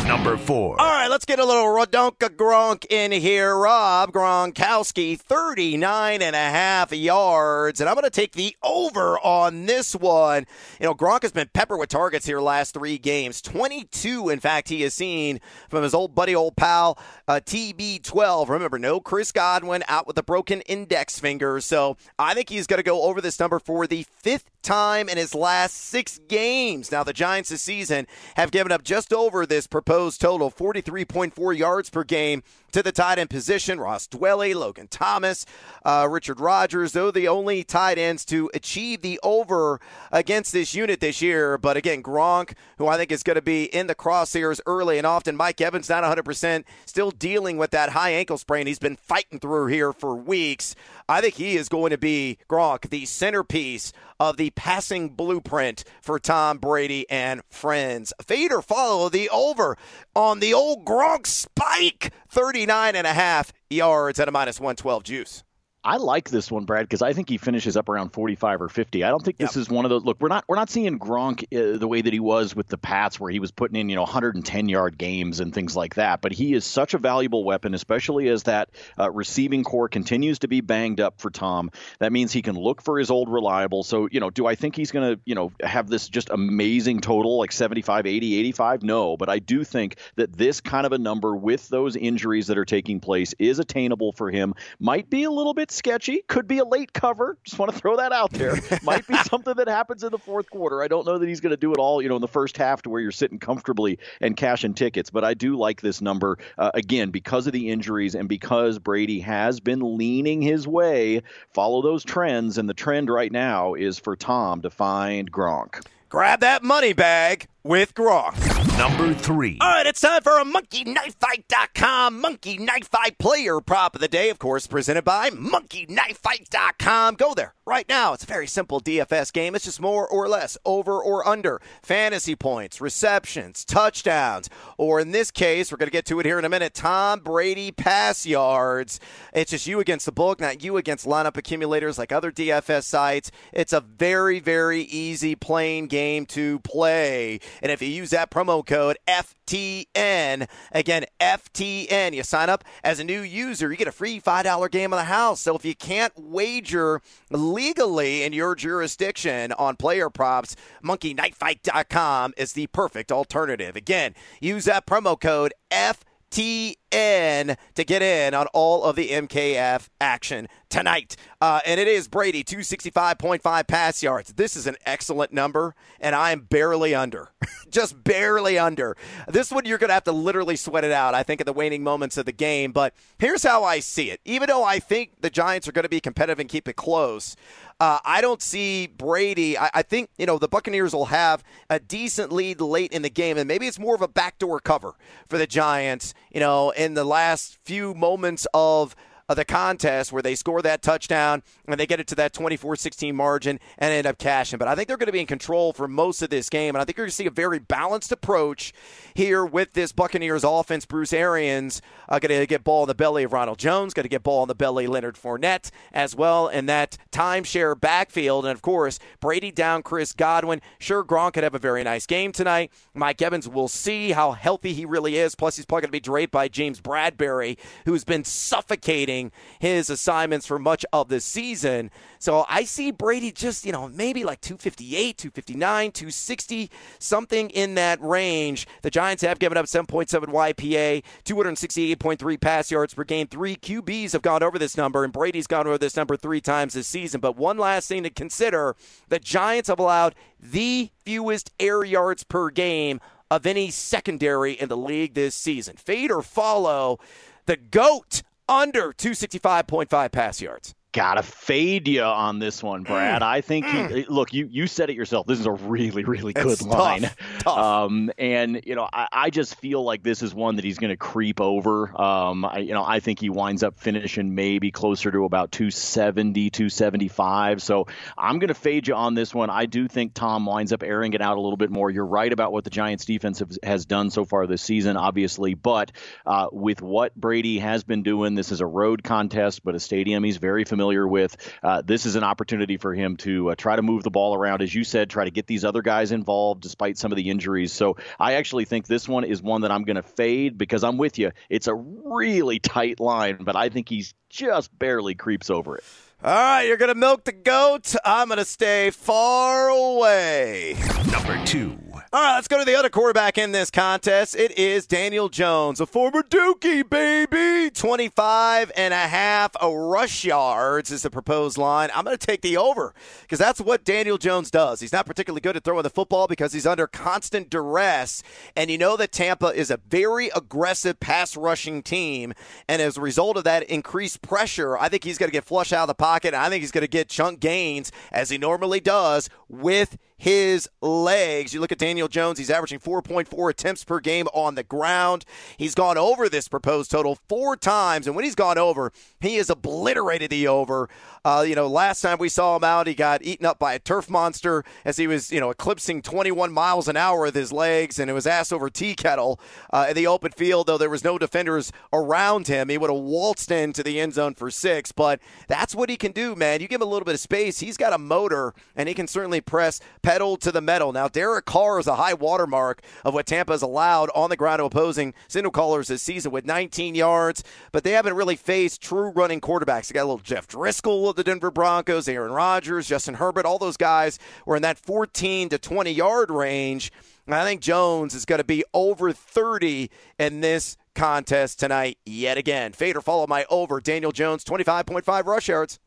Number 0.08 0.38
four. 0.38 0.80
All 0.80 0.86
right, 0.86 1.08
let's 1.08 1.26
get 1.26 1.38
a 1.38 1.44
little 1.44 1.66
Rodonka 1.66 2.30
Gronk 2.30 2.86
in 2.88 3.12
here. 3.12 3.54
Rob 3.54 4.10
Gronkowski, 4.10 5.20
39 5.20 6.22
and 6.22 6.34
a 6.34 6.38
half 6.38 6.94
yards. 6.94 7.78
And 7.78 7.90
I'm 7.90 7.94
going 7.94 8.04
to 8.04 8.10
take 8.10 8.32
the 8.32 8.56
over 8.62 9.18
on 9.18 9.66
this 9.66 9.94
one. 9.94 10.46
You 10.80 10.86
know, 10.86 10.94
Gronk 10.94 11.24
has 11.24 11.32
been 11.32 11.50
peppered 11.52 11.78
with 11.78 11.90
targets 11.90 12.24
here 12.24 12.40
last 12.40 12.72
three 12.72 12.96
games. 12.96 13.42
22, 13.42 14.30
in 14.30 14.40
fact, 14.40 14.70
he 14.70 14.80
has 14.80 14.94
seen 14.94 15.42
from 15.68 15.82
his 15.82 15.92
old 15.92 16.14
buddy, 16.14 16.34
old 16.34 16.56
pal, 16.56 16.98
uh, 17.28 17.40
TB12. 17.44 18.48
Remember, 18.48 18.78
no 18.78 19.00
Chris 19.00 19.30
Godwin 19.30 19.84
out 19.88 20.06
with 20.06 20.16
a 20.16 20.22
broken 20.22 20.62
index 20.62 21.18
finger. 21.18 21.60
So 21.60 21.98
I 22.18 22.32
think 22.32 22.48
he's 22.48 22.66
going 22.66 22.78
to 22.78 22.82
go 22.82 23.02
over 23.02 23.20
this 23.20 23.38
number 23.38 23.58
for 23.58 23.86
the 23.86 24.06
fifth 24.22 24.50
time 24.62 25.08
in 25.08 25.16
his 25.16 25.34
last 25.34 25.76
six 25.76 26.18
games. 26.28 26.92
Now, 26.92 27.04
the 27.04 27.12
Giants 27.12 27.50
this 27.50 27.62
season 27.62 28.06
have 28.36 28.50
given 28.50 28.72
up 28.72 28.82
just 28.82 29.12
over 29.12 29.46
this 29.46 29.66
proposed 29.66 30.20
total 30.20 30.50
43.4 30.50 31.56
yards 31.56 31.90
per 31.90 32.04
game 32.04 32.42
to 32.72 32.82
the 32.82 32.92
tight 32.92 33.18
end 33.18 33.30
position. 33.30 33.80
Ross 33.80 34.06
Dwelley, 34.06 34.54
Logan 34.54 34.88
Thomas, 34.88 35.46
uh, 35.84 36.06
Richard 36.10 36.40
Rodgers, 36.40 36.92
though 36.92 37.10
the 37.10 37.28
only 37.28 37.64
tight 37.64 37.98
ends 37.98 38.24
to 38.26 38.50
achieve 38.54 39.02
the 39.02 39.18
over 39.22 39.80
against 40.12 40.52
this 40.52 40.74
unit 40.74 41.00
this 41.00 41.22
year. 41.22 41.58
But 41.58 41.76
again, 41.76 42.02
Gronk, 42.02 42.52
who 42.78 42.86
I 42.86 42.96
think 42.96 43.12
is 43.12 43.22
going 43.22 43.36
to 43.36 43.42
be 43.42 43.64
in 43.64 43.86
the 43.86 43.94
crosshairs 43.94 44.60
early 44.66 44.98
and 44.98 45.06
often. 45.06 45.36
Mike 45.36 45.60
Evans, 45.60 45.88
not 45.88 46.04
100%, 46.04 46.64
still 46.86 47.10
dealing 47.10 47.56
with 47.56 47.70
that 47.70 47.90
high 47.90 48.10
ankle 48.10 48.38
sprain 48.38 48.66
he's 48.66 48.78
been 48.78 48.96
fighting 48.96 49.40
through 49.40 49.66
here 49.66 49.92
for 49.92 50.14
weeks. 50.14 50.74
I 51.08 51.20
think 51.20 51.34
he 51.34 51.56
is 51.56 51.68
going 51.68 51.90
to 51.90 51.98
be, 51.98 52.38
Gronk, 52.48 52.90
the 52.90 53.06
centerpiece 53.06 53.92
of 54.20 54.36
the 54.36 54.50
passing 54.50 55.10
blueprint 55.10 55.84
for 56.00 56.18
Tom 56.18 56.58
Brady 56.58 57.08
and 57.08 57.40
friends. 57.48 58.12
Fade 58.20 58.52
or 58.52 58.62
follow 58.62 59.08
the 59.08 59.28
over 59.30 59.76
on 60.18 60.40
the 60.40 60.52
old 60.52 60.84
Gronk 60.84 61.28
spike, 61.28 62.12
39 62.28 62.96
and 62.96 63.06
a 63.06 63.12
half 63.12 63.52
yards 63.70 64.18
at 64.18 64.28
a 64.28 64.32
minus 64.32 64.58
112 64.58 65.04
juice. 65.04 65.44
I 65.88 65.96
like 65.96 66.28
this 66.28 66.50
one, 66.50 66.66
Brad, 66.66 66.84
because 66.84 67.00
I 67.00 67.14
think 67.14 67.30
he 67.30 67.38
finishes 67.38 67.74
up 67.74 67.88
around 67.88 68.10
45 68.10 68.60
or 68.60 68.68
50. 68.68 69.04
I 69.04 69.08
don't 69.08 69.24
think 69.24 69.38
this 69.38 69.56
yep. 69.56 69.62
is 69.62 69.70
one 69.70 69.86
of 69.86 69.88
those. 69.88 70.04
Look, 70.04 70.20
we're 70.20 70.28
not 70.28 70.44
we're 70.46 70.56
not 70.56 70.68
seeing 70.68 70.98
Gronk 70.98 71.44
uh, 71.44 71.78
the 71.78 71.88
way 71.88 72.02
that 72.02 72.12
he 72.12 72.20
was 72.20 72.54
with 72.54 72.68
the 72.68 72.76
Pats, 72.76 73.18
where 73.18 73.30
he 73.30 73.40
was 73.40 73.52
putting 73.52 73.74
in 73.74 73.88
you 73.88 73.96
know 73.96 74.02
110 74.02 74.68
yard 74.68 74.98
games 74.98 75.40
and 75.40 75.54
things 75.54 75.74
like 75.74 75.94
that. 75.94 76.20
But 76.20 76.32
he 76.32 76.52
is 76.52 76.66
such 76.66 76.92
a 76.92 76.98
valuable 76.98 77.42
weapon, 77.42 77.72
especially 77.72 78.28
as 78.28 78.42
that 78.42 78.68
uh, 78.98 79.10
receiving 79.10 79.64
corps 79.64 79.88
continues 79.88 80.40
to 80.40 80.48
be 80.48 80.60
banged 80.60 81.00
up 81.00 81.22
for 81.22 81.30
Tom. 81.30 81.70
That 82.00 82.12
means 82.12 82.32
he 82.32 82.42
can 82.42 82.54
look 82.54 82.82
for 82.82 82.98
his 82.98 83.10
old 83.10 83.30
reliable. 83.30 83.82
So 83.82 84.10
you 84.12 84.20
know, 84.20 84.28
do 84.28 84.46
I 84.46 84.56
think 84.56 84.76
he's 84.76 84.90
going 84.90 85.14
to 85.14 85.20
you 85.24 85.36
know 85.36 85.52
have 85.62 85.88
this 85.88 86.06
just 86.10 86.28
amazing 86.28 87.00
total 87.00 87.38
like 87.38 87.50
75, 87.50 88.04
80, 88.04 88.38
85? 88.40 88.82
No, 88.82 89.16
but 89.16 89.30
I 89.30 89.38
do 89.38 89.64
think 89.64 89.96
that 90.16 90.36
this 90.36 90.60
kind 90.60 90.84
of 90.84 90.92
a 90.92 90.98
number 90.98 91.34
with 91.34 91.66
those 91.70 91.96
injuries 91.96 92.48
that 92.48 92.58
are 92.58 92.66
taking 92.66 93.00
place 93.00 93.34
is 93.38 93.58
attainable 93.58 94.12
for 94.12 94.30
him. 94.30 94.52
Might 94.78 95.08
be 95.08 95.22
a 95.22 95.30
little 95.30 95.54
bit 95.54 95.77
sketchy. 95.78 96.22
Could 96.28 96.46
be 96.46 96.58
a 96.58 96.64
late 96.64 96.92
cover. 96.92 97.38
Just 97.44 97.58
want 97.58 97.72
to 97.72 97.78
throw 97.78 97.96
that 97.96 98.12
out 98.12 98.32
there. 98.32 98.56
Might 98.82 99.06
be 99.06 99.16
something 99.24 99.54
that 99.54 99.68
happens 99.68 100.04
in 100.04 100.10
the 100.10 100.18
fourth 100.18 100.50
quarter. 100.50 100.82
I 100.82 100.88
don't 100.88 101.06
know 101.06 101.18
that 101.18 101.28
he's 101.28 101.40
going 101.40 101.50
to 101.50 101.56
do 101.56 101.72
it 101.72 101.78
all, 101.78 102.02
you 102.02 102.08
know, 102.08 102.16
in 102.16 102.20
the 102.20 102.28
first 102.28 102.56
half 102.56 102.82
to 102.82 102.90
where 102.90 103.00
you're 103.00 103.10
sitting 103.10 103.38
comfortably 103.38 103.98
and 104.20 104.36
cashing 104.36 104.74
tickets. 104.74 105.08
But 105.08 105.24
I 105.24 105.34
do 105.34 105.56
like 105.56 105.80
this 105.80 106.00
number 106.00 106.38
uh, 106.58 106.70
again 106.74 107.10
because 107.10 107.46
of 107.46 107.52
the 107.52 107.70
injuries 107.70 108.14
and 108.14 108.28
because 108.28 108.78
Brady 108.78 109.20
has 109.20 109.60
been 109.60 109.96
leaning 109.96 110.42
his 110.42 110.66
way. 110.68 111.22
Follow 111.54 111.80
those 111.80 112.04
trends, 112.04 112.58
and 112.58 112.68
the 112.68 112.74
trend 112.74 113.08
right 113.10 113.32
now 113.32 113.74
is 113.74 113.98
for 113.98 114.16
Tom 114.16 114.62
to 114.62 114.70
find 114.70 115.30
Gronk. 115.30 115.84
Grab 116.08 116.40
that 116.40 116.62
money 116.62 116.94
bag 116.94 117.46
with 117.62 117.94
Gronk. 117.94 118.36
Number 118.78 119.12
three. 119.12 119.58
All 119.60 119.68
right, 119.68 119.86
it's 119.86 120.00
time 120.00 120.22
for 120.22 120.38
a 120.38 120.44
MonkeyKnifeFight.com 120.44 122.20
Monkey 122.20 122.58
Knife 122.58 122.88
Fight 122.88 123.18
player 123.18 123.60
prop 123.60 123.96
of 123.96 124.00
the 124.00 124.06
day, 124.06 124.30
of 124.30 124.38
course, 124.38 124.68
presented 124.68 125.02
by 125.02 125.30
MonkeyKnifeFight.com. 125.30 127.16
Go 127.16 127.34
there 127.34 127.54
right 127.66 127.88
now. 127.88 128.12
It's 128.12 128.22
a 128.22 128.26
very 128.26 128.46
simple 128.46 128.80
DFS 128.80 129.32
game. 129.32 129.56
It's 129.56 129.64
just 129.64 129.80
more 129.80 130.06
or 130.08 130.28
less, 130.28 130.56
over 130.64 131.02
or 131.02 131.26
under, 131.26 131.60
fantasy 131.82 132.36
points, 132.36 132.80
receptions, 132.80 133.64
touchdowns, 133.64 134.48
or 134.76 135.00
in 135.00 135.10
this 135.10 135.30
case, 135.32 135.72
we're 135.72 135.78
going 135.78 135.88
to 135.88 135.92
get 135.92 136.06
to 136.06 136.20
it 136.20 136.26
here 136.26 136.38
in 136.38 136.44
a 136.44 136.48
minute, 136.48 136.74
Tom 136.74 137.18
Brady 137.20 137.72
pass 137.72 138.24
yards. 138.24 139.00
It's 139.32 139.50
just 139.50 139.66
you 139.66 139.80
against 139.80 140.06
the 140.06 140.12
book, 140.12 140.40
not 140.40 140.62
you 140.62 140.76
against 140.76 141.04
lineup 141.04 141.36
accumulators 141.36 141.98
like 141.98 142.12
other 142.12 142.30
DFS 142.30 142.84
sites. 142.84 143.32
It's 143.52 143.72
a 143.72 143.80
very, 143.80 144.38
very 144.38 144.82
easy, 144.82 145.34
plain 145.34 145.88
game 145.88 146.26
to 146.26 146.60
play. 146.60 147.40
And 147.62 147.72
if 147.72 147.82
you 147.82 147.88
use 147.88 148.10
that 148.10 148.30
promo 148.30 148.64
code 148.64 148.96
FTN, 149.06 150.48
again, 150.72 151.04
FTN, 151.20 152.14
you 152.14 152.22
sign 152.22 152.48
up 152.48 152.64
as 152.84 153.00
a 153.00 153.04
new 153.04 153.22
user, 153.22 153.70
you 153.70 153.76
get 153.76 153.88
a 153.88 153.92
free 153.92 154.20
$5 154.20 154.70
game 154.70 154.92
of 154.92 154.98
the 154.98 155.04
house. 155.04 155.40
So 155.40 155.56
if 155.56 155.64
you 155.64 155.74
can't 155.74 156.12
wager 156.16 157.00
legally 157.30 158.22
in 158.22 158.32
your 158.32 158.54
jurisdiction 158.54 159.52
on 159.52 159.76
player 159.76 160.10
props, 160.10 160.56
monkeyknifefight.com 160.82 162.34
is 162.36 162.52
the 162.52 162.66
perfect 162.68 163.12
alternative. 163.12 163.76
Again, 163.76 164.14
use 164.40 164.64
that 164.64 164.86
promo 164.86 165.18
code 165.18 165.52
FTN. 165.70 166.07
TN 166.30 167.56
to 167.74 167.84
get 167.84 168.02
in 168.02 168.34
on 168.34 168.46
all 168.52 168.84
of 168.84 168.96
the 168.96 169.08
MKF 169.08 169.88
action 170.00 170.48
tonight. 170.68 171.16
Uh, 171.40 171.60
and 171.64 171.80
it 171.80 171.88
is 171.88 172.08
Brady, 172.08 172.44
265.5 172.44 173.66
pass 173.66 174.02
yards. 174.02 174.32
This 174.34 174.56
is 174.56 174.66
an 174.66 174.76
excellent 174.84 175.32
number, 175.32 175.74
and 176.00 176.14
I 176.14 176.32
am 176.32 176.40
barely 176.40 176.94
under. 176.94 177.30
Just 177.70 178.02
barely 178.02 178.58
under. 178.58 178.96
This 179.28 179.50
one, 179.50 179.64
you're 179.64 179.78
going 179.78 179.88
to 179.88 179.94
have 179.94 180.04
to 180.04 180.12
literally 180.12 180.56
sweat 180.56 180.84
it 180.84 180.92
out, 180.92 181.14
I 181.14 181.22
think, 181.22 181.40
in 181.40 181.44
the 181.46 181.52
waning 181.52 181.82
moments 181.82 182.16
of 182.16 182.26
the 182.26 182.32
game. 182.32 182.72
But 182.72 182.94
here's 183.18 183.42
how 183.42 183.64
I 183.64 183.80
see 183.80 184.10
it. 184.10 184.20
Even 184.24 184.48
though 184.48 184.64
I 184.64 184.78
think 184.78 185.20
the 185.20 185.30
Giants 185.30 185.68
are 185.68 185.72
going 185.72 185.84
to 185.84 185.88
be 185.88 186.00
competitive 186.00 186.40
and 186.40 186.48
keep 186.48 186.68
it 186.68 186.76
close, 186.76 187.36
uh, 187.80 188.00
I 188.04 188.20
don't 188.20 188.42
see 188.42 188.86
Brady. 188.88 189.56
I, 189.56 189.70
I, 189.72 189.82
think, 189.82 190.10
you 190.18 190.26
know, 190.26 190.38
the 190.38 190.48
Buccaneers 190.48 190.92
will 190.92 191.06
have 191.06 191.44
a 191.70 191.78
decent 191.78 192.32
lead 192.32 192.60
late 192.60 192.92
in 192.92 193.02
the 193.02 193.10
game, 193.10 193.38
and 193.38 193.46
maybe 193.46 193.66
it's 193.66 193.78
more 193.78 193.94
of 193.94 194.02
a 194.02 194.08
backdoor 194.08 194.60
cover 194.60 194.94
for 195.28 195.38
the 195.38 195.46
Giants, 195.46 196.12
you 196.32 196.40
know, 196.40 196.70
in 196.70 196.94
the 196.94 197.04
last 197.04 197.58
few 197.64 197.94
moments 197.94 198.46
of 198.52 198.96
of 199.28 199.36
the 199.36 199.44
contest 199.44 200.12
where 200.12 200.22
they 200.22 200.34
score 200.34 200.62
that 200.62 200.82
touchdown 200.82 201.42
and 201.66 201.78
they 201.78 201.86
get 201.86 202.00
it 202.00 202.06
to 202.08 202.14
that 202.14 202.32
24-16 202.32 203.12
margin 203.14 203.60
and 203.78 203.92
end 203.92 204.06
up 204.06 204.18
cashing. 204.18 204.58
But 204.58 204.68
I 204.68 204.74
think 204.74 204.88
they're 204.88 204.96
going 204.96 205.06
to 205.06 205.12
be 205.12 205.20
in 205.20 205.26
control 205.26 205.72
for 205.72 205.86
most 205.86 206.22
of 206.22 206.30
this 206.30 206.48
game, 206.48 206.74
and 206.74 206.82
I 206.82 206.84
think 206.84 206.96
you're 206.96 207.06
going 207.06 207.10
to 207.10 207.16
see 207.16 207.26
a 207.26 207.30
very 207.30 207.58
balanced 207.58 208.12
approach 208.12 208.72
here 209.14 209.44
with 209.44 209.74
this 209.74 209.92
Buccaneers 209.92 210.44
offense. 210.44 210.86
Bruce 210.86 211.12
Arians 211.12 211.82
uh, 212.08 212.18
going 212.18 212.40
to 212.40 212.46
get 212.46 212.64
ball 212.64 212.84
in 212.84 212.88
the 212.88 212.94
belly 212.94 213.24
of 213.24 213.32
Ronald 213.32 213.58
Jones, 213.58 213.92
going 213.92 214.04
to 214.04 214.08
get 214.08 214.22
ball 214.22 214.42
in 214.42 214.48
the 214.48 214.54
belly 214.54 214.86
of 214.86 214.90
Leonard 214.90 215.16
Fournette 215.16 215.70
as 215.92 216.14
well 216.14 216.48
in 216.48 216.66
that 216.66 216.96
timeshare 217.12 217.78
backfield. 217.78 218.44
And 218.44 218.52
of 218.52 218.62
course, 218.62 218.98
Brady 219.20 219.50
down 219.50 219.82
Chris 219.82 220.12
Godwin. 220.12 220.62
Sure, 220.78 221.04
Gronk 221.04 221.34
could 221.34 221.44
have 221.44 221.54
a 221.54 221.58
very 221.58 221.84
nice 221.84 222.06
game 222.06 222.32
tonight. 222.32 222.72
Mike 222.94 223.20
Evans 223.20 223.48
will 223.48 223.68
see 223.68 224.12
how 224.12 224.32
healthy 224.32 224.72
he 224.72 224.84
really 224.84 225.16
is. 225.16 225.34
Plus, 225.34 225.56
he's 225.56 225.66
probably 225.66 225.82
going 225.82 225.88
to 225.88 225.92
be 225.92 226.00
draped 226.00 226.32
by 226.32 226.48
James 226.48 226.80
Bradberry, 226.80 227.58
who's 227.84 228.04
been 228.04 228.24
suffocating 228.24 229.17
his 229.58 229.90
assignments 229.90 230.46
for 230.46 230.58
much 230.58 230.84
of 230.92 231.08
the 231.08 231.20
season. 231.20 231.90
So 232.18 232.44
I 232.48 232.64
see 232.64 232.90
Brady 232.90 233.30
just, 233.30 233.64
you 233.64 233.72
know, 233.72 233.88
maybe 233.88 234.24
like 234.24 234.40
258, 234.40 235.18
259, 235.18 235.92
260, 235.92 236.70
something 236.98 237.50
in 237.50 237.74
that 237.74 238.00
range. 238.00 238.66
The 238.82 238.90
Giants 238.90 239.22
have 239.22 239.38
given 239.38 239.58
up 239.58 239.66
7.7 239.66 240.08
YPA, 240.26 241.02
268.3 241.24 242.40
pass 242.40 242.70
yards 242.70 242.94
per 242.94 243.04
game. 243.04 243.26
Three 243.26 243.56
QBs 243.56 244.12
have 244.12 244.22
gone 244.22 244.42
over 244.42 244.58
this 244.58 244.76
number, 244.76 245.04
and 245.04 245.12
Brady's 245.12 245.46
gone 245.46 245.66
over 245.66 245.78
this 245.78 245.96
number 245.96 246.16
three 246.16 246.40
times 246.40 246.74
this 246.74 246.86
season. 246.86 247.20
But 247.20 247.36
one 247.36 247.58
last 247.58 247.88
thing 247.88 248.02
to 248.02 248.10
consider 248.10 248.76
the 249.08 249.18
Giants 249.18 249.68
have 249.68 249.78
allowed 249.78 250.14
the 250.40 250.90
fewest 251.04 251.50
air 251.58 251.84
yards 251.84 252.24
per 252.24 252.50
game 252.50 253.00
of 253.30 253.46
any 253.46 253.70
secondary 253.70 254.52
in 254.52 254.68
the 254.68 254.76
league 254.76 255.14
this 255.14 255.34
season. 255.34 255.76
Fade 255.76 256.10
or 256.10 256.22
follow 256.22 256.98
the 257.46 257.56
GOAT 257.56 258.22
under 258.48 258.92
265.5 258.92 260.12
pass 260.12 260.40
yards. 260.40 260.74
Gotta 260.92 261.22
fade 261.22 261.86
you 261.86 262.02
on 262.02 262.38
this 262.38 262.62
one, 262.62 262.82
Brad. 262.82 263.20
Mm. 263.20 263.24
I 263.26 263.40
think 263.42 263.66
mm. 263.66 264.08
look, 264.08 264.32
you 264.32 264.48
you 264.50 264.66
said 264.66 264.88
it 264.88 264.96
yourself. 264.96 265.26
This 265.26 265.38
is 265.38 265.44
a 265.44 265.52
really 265.52 266.02
really 266.02 266.32
good 266.32 266.52
it's 266.52 266.62
line, 266.62 267.02
tough. 267.02 267.37
Tough. 267.38 267.58
Um, 267.58 268.10
and 268.18 268.62
you 268.64 268.74
know 268.74 268.88
I, 268.92 269.08
I, 269.12 269.30
just 269.30 269.56
feel 269.56 269.82
like 269.82 270.02
this 270.02 270.22
is 270.22 270.34
one 270.34 270.56
that 270.56 270.64
he's 270.64 270.78
going 270.78 270.90
to 270.90 270.96
creep 270.96 271.40
over. 271.40 272.00
Um, 272.00 272.44
I, 272.44 272.58
you 272.58 272.72
know 272.72 272.84
I 272.84 273.00
think 273.00 273.20
he 273.20 273.30
winds 273.30 273.62
up 273.62 273.78
finishing 273.78 274.34
maybe 274.34 274.70
closer 274.70 275.10
to 275.10 275.24
about 275.24 275.52
270, 275.52 276.50
275. 276.50 277.62
So 277.62 277.86
I'm 278.16 278.38
going 278.38 278.48
to 278.48 278.54
fade 278.54 278.88
you 278.88 278.94
on 278.94 279.14
this 279.14 279.34
one. 279.34 279.50
I 279.50 279.66
do 279.66 279.88
think 279.88 280.14
Tom 280.14 280.46
winds 280.46 280.72
up 280.72 280.82
airing 280.82 281.12
it 281.12 281.20
out 281.20 281.36
a 281.36 281.40
little 281.40 281.56
bit 281.56 281.70
more. 281.70 281.90
You're 281.90 282.06
right 282.06 282.32
about 282.32 282.52
what 282.52 282.64
the 282.64 282.70
Giants 282.70 283.04
defense 283.04 283.38
have, 283.38 283.50
has 283.62 283.86
done 283.86 284.10
so 284.10 284.24
far 284.24 284.46
this 284.46 284.62
season, 284.62 284.96
obviously, 284.96 285.54
but 285.54 285.92
uh, 286.26 286.48
with 286.50 286.82
what 286.82 287.14
Brady 287.14 287.58
has 287.58 287.84
been 287.84 288.02
doing, 288.02 288.34
this 288.34 288.52
is 288.52 288.60
a 288.60 288.66
road 288.66 289.02
contest, 289.04 289.62
but 289.64 289.74
a 289.74 289.80
stadium 289.80 290.24
he's 290.24 290.38
very 290.38 290.64
familiar 290.64 291.06
with. 291.06 291.36
Uh, 291.62 291.82
this 291.82 292.06
is 292.06 292.16
an 292.16 292.24
opportunity 292.24 292.76
for 292.76 292.94
him 292.94 293.16
to 293.18 293.50
uh, 293.50 293.54
try 293.54 293.76
to 293.76 293.82
move 293.82 294.02
the 294.02 294.10
ball 294.10 294.34
around, 294.34 294.62
as 294.62 294.74
you 294.74 294.84
said, 294.84 295.10
try 295.10 295.24
to 295.24 295.30
get 295.30 295.46
these 295.46 295.64
other 295.64 295.82
guys 295.82 296.12
involved 296.12 296.62
despite 296.62 296.98
some 296.98 297.12
of 297.12 297.16
the 297.16 297.27
injuries. 297.30 297.72
So 297.72 297.96
I 298.18 298.34
actually 298.34 298.64
think 298.64 298.86
this 298.86 299.08
one 299.08 299.24
is 299.24 299.42
one 299.42 299.62
that 299.62 299.70
I'm 299.70 299.84
going 299.84 299.96
to 299.96 300.02
fade 300.02 300.58
because 300.58 300.84
I'm 300.84 300.96
with 300.98 301.18
you. 301.18 301.32
It's 301.48 301.66
a 301.66 301.74
really 301.74 302.58
tight 302.58 303.00
line, 303.00 303.38
but 303.40 303.56
I 303.56 303.68
think 303.68 303.88
he's 303.88 304.14
just 304.30 304.76
barely 304.78 305.14
creeps 305.14 305.50
over 305.50 305.76
it. 305.76 305.84
All 306.22 306.34
right, 306.34 306.62
you're 306.62 306.76
going 306.76 306.92
to 306.92 306.98
milk 306.98 307.24
the 307.24 307.32
goat. 307.32 307.94
I'm 308.04 308.28
going 308.28 308.38
to 308.38 308.44
stay 308.44 308.90
far 308.90 309.68
away. 309.68 310.76
Number 311.12 311.44
two. 311.44 311.78
All 312.12 312.22
right, 312.22 312.34
let's 312.36 312.48
go 312.48 312.58
to 312.58 312.64
the 312.64 312.74
other 312.74 312.88
quarterback 312.88 313.38
in 313.38 313.52
this 313.52 313.70
contest. 313.70 314.34
It 314.34 314.58
is 314.58 314.86
Daniel 314.86 315.28
Jones, 315.28 315.80
a 315.80 315.86
former 315.86 316.22
Dookie, 316.22 316.88
baby. 316.88 317.70
25 317.70 318.72
and 318.76 318.94
a 318.94 319.08
half 319.08 319.54
rush 319.62 320.24
yards 320.24 320.90
is 320.90 321.02
the 321.02 321.10
proposed 321.10 321.58
line. 321.58 321.90
I'm 321.94 322.04
going 322.04 322.16
to 322.16 322.26
take 322.26 322.42
the 322.42 322.56
over 322.56 322.94
because 323.22 323.38
that's 323.38 323.60
what 323.60 323.84
Daniel 323.84 324.18
Jones 324.18 324.50
does. 324.50 324.80
He's 324.80 324.92
not 324.92 325.06
particularly 325.06 325.40
good 325.40 325.56
at 325.56 325.64
throwing 325.64 325.82
the 325.82 325.90
football 325.90 326.26
because 326.26 326.52
he's 326.52 326.66
under 326.66 326.86
constant 326.86 327.50
duress. 327.50 328.22
And 328.56 328.70
you 328.70 328.78
know 328.78 328.96
that 328.96 329.12
Tampa 329.12 329.48
is 329.48 329.70
a 329.70 329.78
very 329.88 330.30
aggressive 330.34 331.00
pass 331.00 331.36
rushing 331.36 331.82
team. 331.82 332.32
And 332.68 332.80
as 332.80 332.96
a 332.96 333.00
result 333.00 333.36
of 333.36 333.44
that 333.44 333.64
increased 333.64 334.22
pressure, 334.22 334.78
I 334.78 334.88
think 334.88 335.04
he's 335.04 335.18
going 335.18 335.28
to 335.28 335.32
get 335.32 335.44
flushed 335.44 335.72
out 335.72 335.82
of 335.82 335.88
the 335.88 335.94
pocket. 335.94 336.34
I 336.34 336.48
think 336.48 336.62
he's 336.62 336.72
going 336.72 336.82
to 336.82 336.88
get 336.88 337.08
chunk 337.08 337.40
gains 337.40 337.92
as 338.12 338.30
he 338.30 338.38
normally 338.38 338.80
does 338.80 339.28
with 339.48 339.98
his 340.18 340.68
legs. 340.82 341.54
You 341.54 341.60
look 341.60 341.72
at 341.72 341.78
Daniel 341.78 342.08
Jones, 342.08 342.38
he's 342.38 342.50
averaging 342.50 342.80
4.4 342.80 343.50
attempts 343.50 343.84
per 343.84 344.00
game 344.00 344.26
on 344.34 344.56
the 344.56 344.64
ground. 344.64 345.24
He's 345.56 345.74
gone 345.76 345.96
over 345.96 346.28
this 346.28 346.48
proposed 346.48 346.90
total 346.90 347.16
four 347.28 347.56
times, 347.56 348.06
and 348.06 348.16
when 348.16 348.24
he's 348.24 348.34
gone 348.34 348.58
over, 348.58 348.92
he 349.20 349.36
has 349.36 349.48
obliterated 349.48 350.30
the 350.30 350.48
over. 350.48 350.88
Uh, 351.24 351.44
you 351.46 351.54
know, 351.54 351.68
last 351.68 352.00
time 352.00 352.18
we 352.18 352.28
saw 352.28 352.56
him 352.56 352.64
out, 352.64 352.86
he 352.86 352.94
got 352.94 353.22
eaten 353.22 353.46
up 353.46 353.58
by 353.58 353.74
a 353.74 353.78
turf 353.78 354.10
monster 354.10 354.64
as 354.84 354.96
he 354.96 355.06
was, 355.06 355.30
you 355.30 355.40
know, 355.40 355.50
eclipsing 355.50 356.02
21 356.02 356.52
miles 356.52 356.88
an 356.88 356.96
hour 356.96 357.22
with 357.22 357.34
his 357.34 357.52
legs, 357.52 357.98
and 357.98 358.10
it 358.10 358.14
was 358.14 358.26
ass 358.26 358.50
over 358.50 358.68
tea 358.68 358.94
kettle 358.94 359.38
uh, 359.72 359.86
in 359.88 359.94
the 359.94 360.06
open 360.06 360.32
field. 360.32 360.66
Though 360.66 360.78
there 360.78 360.90
was 360.90 361.04
no 361.04 361.16
defenders 361.16 361.72
around 361.92 362.48
him, 362.48 362.68
he 362.68 362.78
would 362.78 362.90
have 362.90 362.98
waltzed 362.98 363.52
into 363.52 363.82
the 363.82 364.00
end 364.00 364.14
zone 364.14 364.34
for 364.34 364.50
six. 364.50 364.90
But 364.90 365.20
that's 365.46 365.74
what 365.74 365.90
he 365.90 365.96
can 365.96 366.12
do, 366.12 366.34
man. 366.34 366.60
You 366.60 366.66
give 366.68 366.80
him 366.80 366.88
a 366.88 366.90
little 366.90 367.04
bit 367.04 367.14
of 367.14 367.20
space, 367.20 367.60
he's 367.60 367.76
got 367.76 367.92
a 367.92 367.98
motor, 367.98 368.54
and 368.74 368.88
he 368.88 368.94
can 368.94 369.06
certainly 369.06 369.40
press 369.40 369.80
pedal 370.08 370.38
to 370.38 370.50
the 370.50 370.62
metal. 370.62 370.90
Now, 370.90 371.06
Derek 371.06 371.44
Carr 371.44 371.78
is 371.78 371.86
a 371.86 371.96
high 371.96 372.14
watermark 372.14 372.80
of 373.04 373.12
what 373.12 373.26
Tampa 373.26 373.52
has 373.52 373.60
allowed 373.60 374.08
on 374.14 374.30
the 374.30 374.38
ground 374.38 374.60
to 374.60 374.64
opposing 374.64 375.12
signal 375.28 375.52
callers 375.52 375.88
this 375.88 376.02
season 376.02 376.32
with 376.32 376.46
19 376.46 376.94
yards, 376.94 377.44
but 377.72 377.84
they 377.84 377.90
haven't 377.90 378.14
really 378.14 378.34
faced 378.34 378.80
true 378.80 379.10
running 379.10 379.38
quarterbacks. 379.38 379.88
They 379.88 379.92
got 379.92 380.04
a 380.04 380.08
little 380.08 380.16
Jeff 380.20 380.48
Driskel 380.48 381.10
of 381.10 381.16
the 381.16 381.24
Denver 381.24 381.50
Broncos, 381.50 382.08
Aaron 382.08 382.32
Rodgers, 382.32 382.88
Justin 382.88 383.16
Herbert, 383.16 383.44
all 383.44 383.58
those 383.58 383.76
guys 383.76 384.18
were 384.46 384.56
in 384.56 384.62
that 384.62 384.78
14 384.78 385.50
to 385.50 385.58
20 385.58 385.92
yard 385.92 386.30
range. 386.30 386.90
And 387.26 387.34
I 387.34 387.44
think 387.44 387.60
Jones 387.60 388.14
is 388.14 388.24
going 388.24 388.38
to 388.38 388.44
be 388.44 388.64
over 388.72 389.12
30 389.12 389.90
in 390.18 390.40
this 390.40 390.78
contest 390.94 391.60
tonight 391.60 391.98
yet 392.06 392.38
again. 392.38 392.72
Fader, 392.72 393.02
follow 393.02 393.26
my 393.26 393.44
over. 393.50 393.78
Daniel 393.78 394.12
Jones, 394.12 394.42
25.5 394.42 395.26
rush 395.26 395.48
yards. 395.48 395.78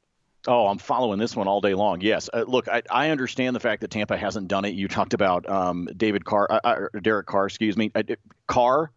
Oh, 0.47 0.67
I'm 0.67 0.79
following 0.79 1.19
this 1.19 1.35
one 1.35 1.47
all 1.47 1.61
day 1.61 1.75
long. 1.75 2.01
Yes. 2.01 2.29
Uh, 2.33 2.45
look, 2.47 2.67
I, 2.67 2.81
I, 2.89 3.09
understand 3.09 3.55
the 3.55 3.59
fact 3.59 3.81
that 3.81 3.91
Tampa 3.91 4.17
hasn't 4.17 4.47
done 4.47 4.65
it. 4.65 4.73
You 4.73 4.87
talked 4.87 5.13
about 5.13 5.47
um, 5.47 5.87
David 5.95 6.25
Carr, 6.25 6.47
uh, 6.51 6.59
uh, 6.63 6.99
Derek 6.99 7.27
Carr, 7.27 7.45
excuse 7.45 7.77
me. 7.77 7.91
Uh, 7.93 8.01
Carr 8.47 8.91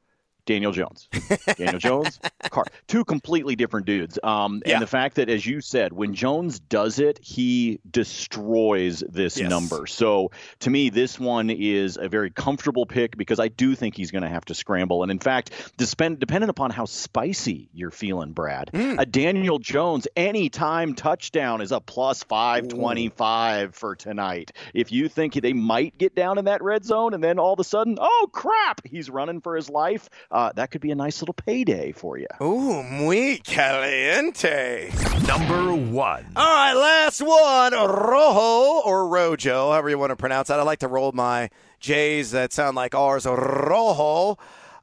Daniel 0.47 0.73
Jones. 0.73 1.09
Daniel 1.57 1.79
Jones, 1.79 2.21
Carr. 2.51 2.67
Two 2.87 3.05
completely 3.05 3.57
different 3.57 3.87
dudes. 3.87 4.19
Um, 4.23 4.63
yeah. 4.65 4.75
And 4.75 4.83
the 4.83 4.87
fact 4.87 5.17
that, 5.17 5.29
as 5.29 5.45
you 5.45 5.61
said, 5.61 5.93
when 5.93 6.15
Jones 6.15 6.59
does 6.59 6.99
it, 6.99 7.19
he 7.23 7.81
destroys 7.91 9.03
this 9.09 9.39
yes. 9.39 9.49
number. 9.49 9.87
So 9.87 10.33
to 10.61 10.71
me, 10.71 10.91
this 10.91 11.19
one 11.19 11.51
is 11.51 11.97
a 11.97 12.09
very 12.09 12.31
comfortable 12.31 12.87
pick 12.87 13.17
because 13.17 13.41
I 13.41 13.49
do 13.49 13.75
think 13.75 13.97
he's 13.97 14.11
going 14.11 14.23
to 14.23 14.29
have 14.29 14.45
to 14.47 14.55
scramble. 14.55 15.03
And 15.03 15.11
in 15.11 15.19
fact, 15.19 15.51
depend, 15.77 16.19
depending 16.19 16.51
upon 16.51 16.71
how 16.71 16.85
spicy 16.85 17.71
you're 17.73 17.91
feeling, 17.91 18.33
Brad, 18.33 18.71
mm. 18.73 18.99
a 18.99 19.07
Daniel 19.07 19.59
Jones 19.59 20.07
anytime 20.17 20.95
touchdown 20.95 21.61
is 21.61 21.73
a 21.73 21.81
plus 21.81 22.23
525 22.25 23.69
Ooh. 23.69 23.73
for 23.73 23.97
tonight. 23.97 24.53
If 24.75 24.93
you 24.93 25.09
think 25.09 25.35
they 25.35 25.53
might 25.53 25.97
get 25.97 26.15
down 26.15 26.39
in 26.39 26.45
that 26.47 26.63
red 26.63 26.85
zone 26.85 27.15
and 27.15 27.25
then 27.25 27.39
all 27.39 27.55
of 27.55 27.61
a 27.61 27.65
sudden, 27.65 27.97
oh 28.01 28.29
crap, 28.33 28.83
he's 28.85 29.09
running 29.09 29.41
for 29.41 29.57
his 29.57 29.71
life 29.71 30.09
uh, 30.35 30.51
that 30.57 30.73
could 30.73 30.81
be 30.81 30.91
a 30.91 30.97
nice 30.97 31.23
little 31.23 31.33
payday 31.33 31.93
for 31.93 32.19
you. 32.19 32.27
Ooh, 32.43 32.83
muy 32.83 33.39
caliente. 33.45 34.91
Number 35.29 35.73
one. 35.73 36.27
All 36.35 36.45
right, 36.45 36.73
last 36.75 37.23
one. 37.23 37.73
Rojo 37.73 38.83
or 38.85 39.07
Rojo, 39.07 39.71
however 39.71 39.91
you 39.91 39.97
want 39.97 40.11
to 40.11 40.17
pronounce 40.17 40.49
that. 40.49 40.59
I 40.59 40.65
like 40.65 40.81
to 40.81 40.89
roll 40.89 41.13
my 41.13 41.51
J's 41.79 42.33
that 42.33 42.53
sound 42.53 42.75
like 42.75 42.97
R's. 42.97 43.27
Rojo. 43.27 44.33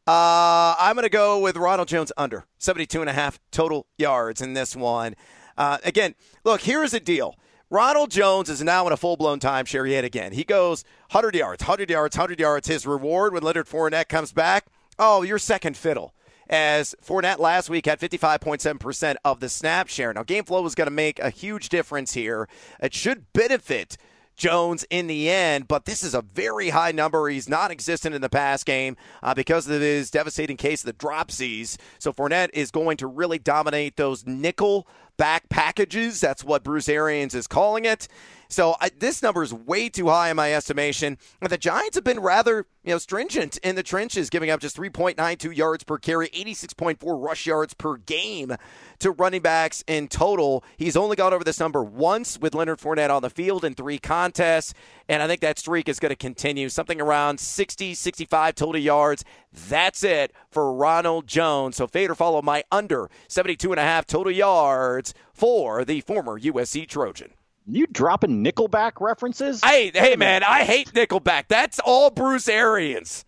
Uh, 0.08 0.74
I'm 0.80 0.96
going 0.96 1.04
to 1.04 1.10
go 1.10 1.40
with 1.40 1.58
Ronald 1.58 1.90
Jones 1.90 2.14
under 2.16 2.46
72 2.60 3.02
and 3.02 3.10
a 3.10 3.14
half 3.14 3.38
total 3.52 3.88
yards 3.98 4.42
in 4.42 4.54
this 4.54 4.74
one. 4.74 5.16
Uh, 5.58 5.80
again, 5.84 6.16
look, 6.46 6.62
here's 6.62 6.92
the 6.92 7.02
deal. 7.02 7.36
Ronald 7.70 8.10
Jones 8.10 8.50
is 8.50 8.64
now 8.64 8.88
in 8.88 8.94
a 8.94 8.98
full 8.98 9.18
blown 9.18 9.42
timeshare 9.42 9.90
yet 9.90 10.06
again. 10.06 10.32
He 10.32 10.46
goes 10.46 10.86
100 11.12 11.36
yards, 11.36 11.62
100 11.62 11.90
yards, 11.90 12.16
100 12.16 12.40
yards. 12.40 12.70
His 12.70 12.88
reward 12.88 13.34
when 13.34 13.44
Leonard 13.44 13.68
Fournette 13.68 14.08
comes 14.08 14.32
back 14.32 14.68
oh, 15.00 15.22
you're 15.22 15.40
second 15.40 15.78
fiddle. 15.78 16.14
as 16.50 16.96
Fournette 17.04 17.40
last 17.40 17.70
week 17.70 17.86
had 17.86 18.00
55.7% 18.00 19.16
of 19.24 19.40
the 19.40 19.50
snap 19.50 19.88
share. 19.88 20.14
Now, 20.14 20.24
game 20.24 20.44
flow 20.44 20.66
is 20.66 20.76
going 20.76 20.88
to 20.88 20.92
make 20.92 21.20
a 21.20 21.30
huge 21.30 21.70
difference 21.70 22.14
here. 22.14 22.50
It 22.82 22.94
should 22.94 23.32
benefit 23.32 23.98
Jones 24.36 24.86
in 24.90 25.08
the 25.08 25.30
end, 25.30 25.68
but 25.68 25.86
this 25.86 26.04
is 26.04 26.14
a 26.14 26.22
very 26.22 26.70
high 26.70 26.92
number. 26.92 27.28
He's 27.30 27.48
non 27.48 27.72
existent 27.72 28.16
in 28.16 28.22
the 28.22 28.30
pass 28.30 28.64
game 28.64 28.98
uh, 29.22 29.34
because 29.34 29.68
of 29.68 29.82
his 29.82 30.10
devastating 30.10 30.58
case 30.58 30.82
of 30.84 30.88
the 30.88 30.94
dropsies. 30.94 31.78
So 32.00 32.12
Fournette 32.12 32.50
is 32.54 32.72
going 32.72 32.98
to 32.98 33.08
really 33.08 33.40
dominate 33.40 33.98
those 33.98 34.26
nickel 34.26 34.88
back 35.22 35.50
packages. 35.50 36.20
That's 36.20 36.44
what 36.44 36.64
Bruce 36.64 36.90
Arians 36.90 37.36
is 37.36 37.46
calling 37.46 37.86
it. 37.86 38.08
So 38.50 38.76
I, 38.82 38.90
this 38.98 39.22
number 39.22 39.44
is 39.44 39.54
way 39.54 39.88
too 39.88 40.08
high 40.08 40.32
in 40.32 40.36
my 40.36 40.52
estimation. 40.52 41.20
The 41.48 41.60
Giants 41.60 41.96
have 41.96 42.04
been 42.04 42.20
rather, 42.20 42.66
you 42.84 42.92
know, 42.92 42.98
stringent 42.98 43.58
in 43.58 43.76
the 43.76 43.84
trenches, 43.84 44.32
giving 44.32 44.50
up 44.50 44.60
just 44.60 44.76
3.92 44.76 45.56
yards 45.56 45.84
per 45.84 46.00
carry, 46.00 46.28
86.4 46.30 46.98
rush 47.24 47.46
yards 47.46 47.76
per 47.76 47.98
game 47.98 48.56
to 48.98 49.12
running 49.12 49.44
backs 49.44 49.84
in 49.86 50.08
total. 50.08 50.64
He's 50.76 50.98
only 50.98 51.16
gone 51.16 51.34
over 51.34 51.44
this 51.44 51.60
number 51.60 51.84
once 51.84 52.40
with 52.40 52.56
Leonard 52.56 52.80
Fournette 52.80 53.12
on 53.12 53.22
the 53.22 53.30
field 53.30 53.64
in 53.64 53.76
three 53.76 54.00
contests, 54.00 54.74
and 55.08 55.22
I 55.22 55.28
think 55.28 55.42
that 55.42 55.60
streak 55.60 55.88
is 55.88 56.00
going 56.00 56.10
to 56.10 56.16
continue. 56.16 56.68
Something 56.68 57.00
around 57.00 57.40
60, 57.40 57.94
65 57.94 58.56
total 58.56 58.82
yards. 58.82 59.24
That's 59.54 60.04
it 60.04 60.32
for 60.50 60.74
Ronald 60.74 61.28
Jones. 61.28 61.76
So 61.78 61.88
fade 61.88 62.10
or 62.10 62.16
follow 62.16 62.42
my 62.42 62.64
under 62.72 63.10
72 63.28 63.72
and 63.72 63.80
a 63.80 63.84
half 63.84 64.06
total 64.06 64.32
yards 64.32 65.14
for 65.34 65.84
the 65.84 66.02
former 66.02 66.40
USC 66.40 66.88
Trojan. 66.88 67.32
You 67.68 67.86
dropping 67.88 68.44
Nickelback 68.44 68.94
references? 69.00 69.62
Hey, 69.64 69.92
hey, 69.94 70.16
man, 70.16 70.44
I 70.44 70.64
hate 70.64 70.94
Nickelback. 70.94 71.44
That's 71.48 71.80
all 71.80 72.10
Bruce 72.10 72.50
Arians. 72.50 73.26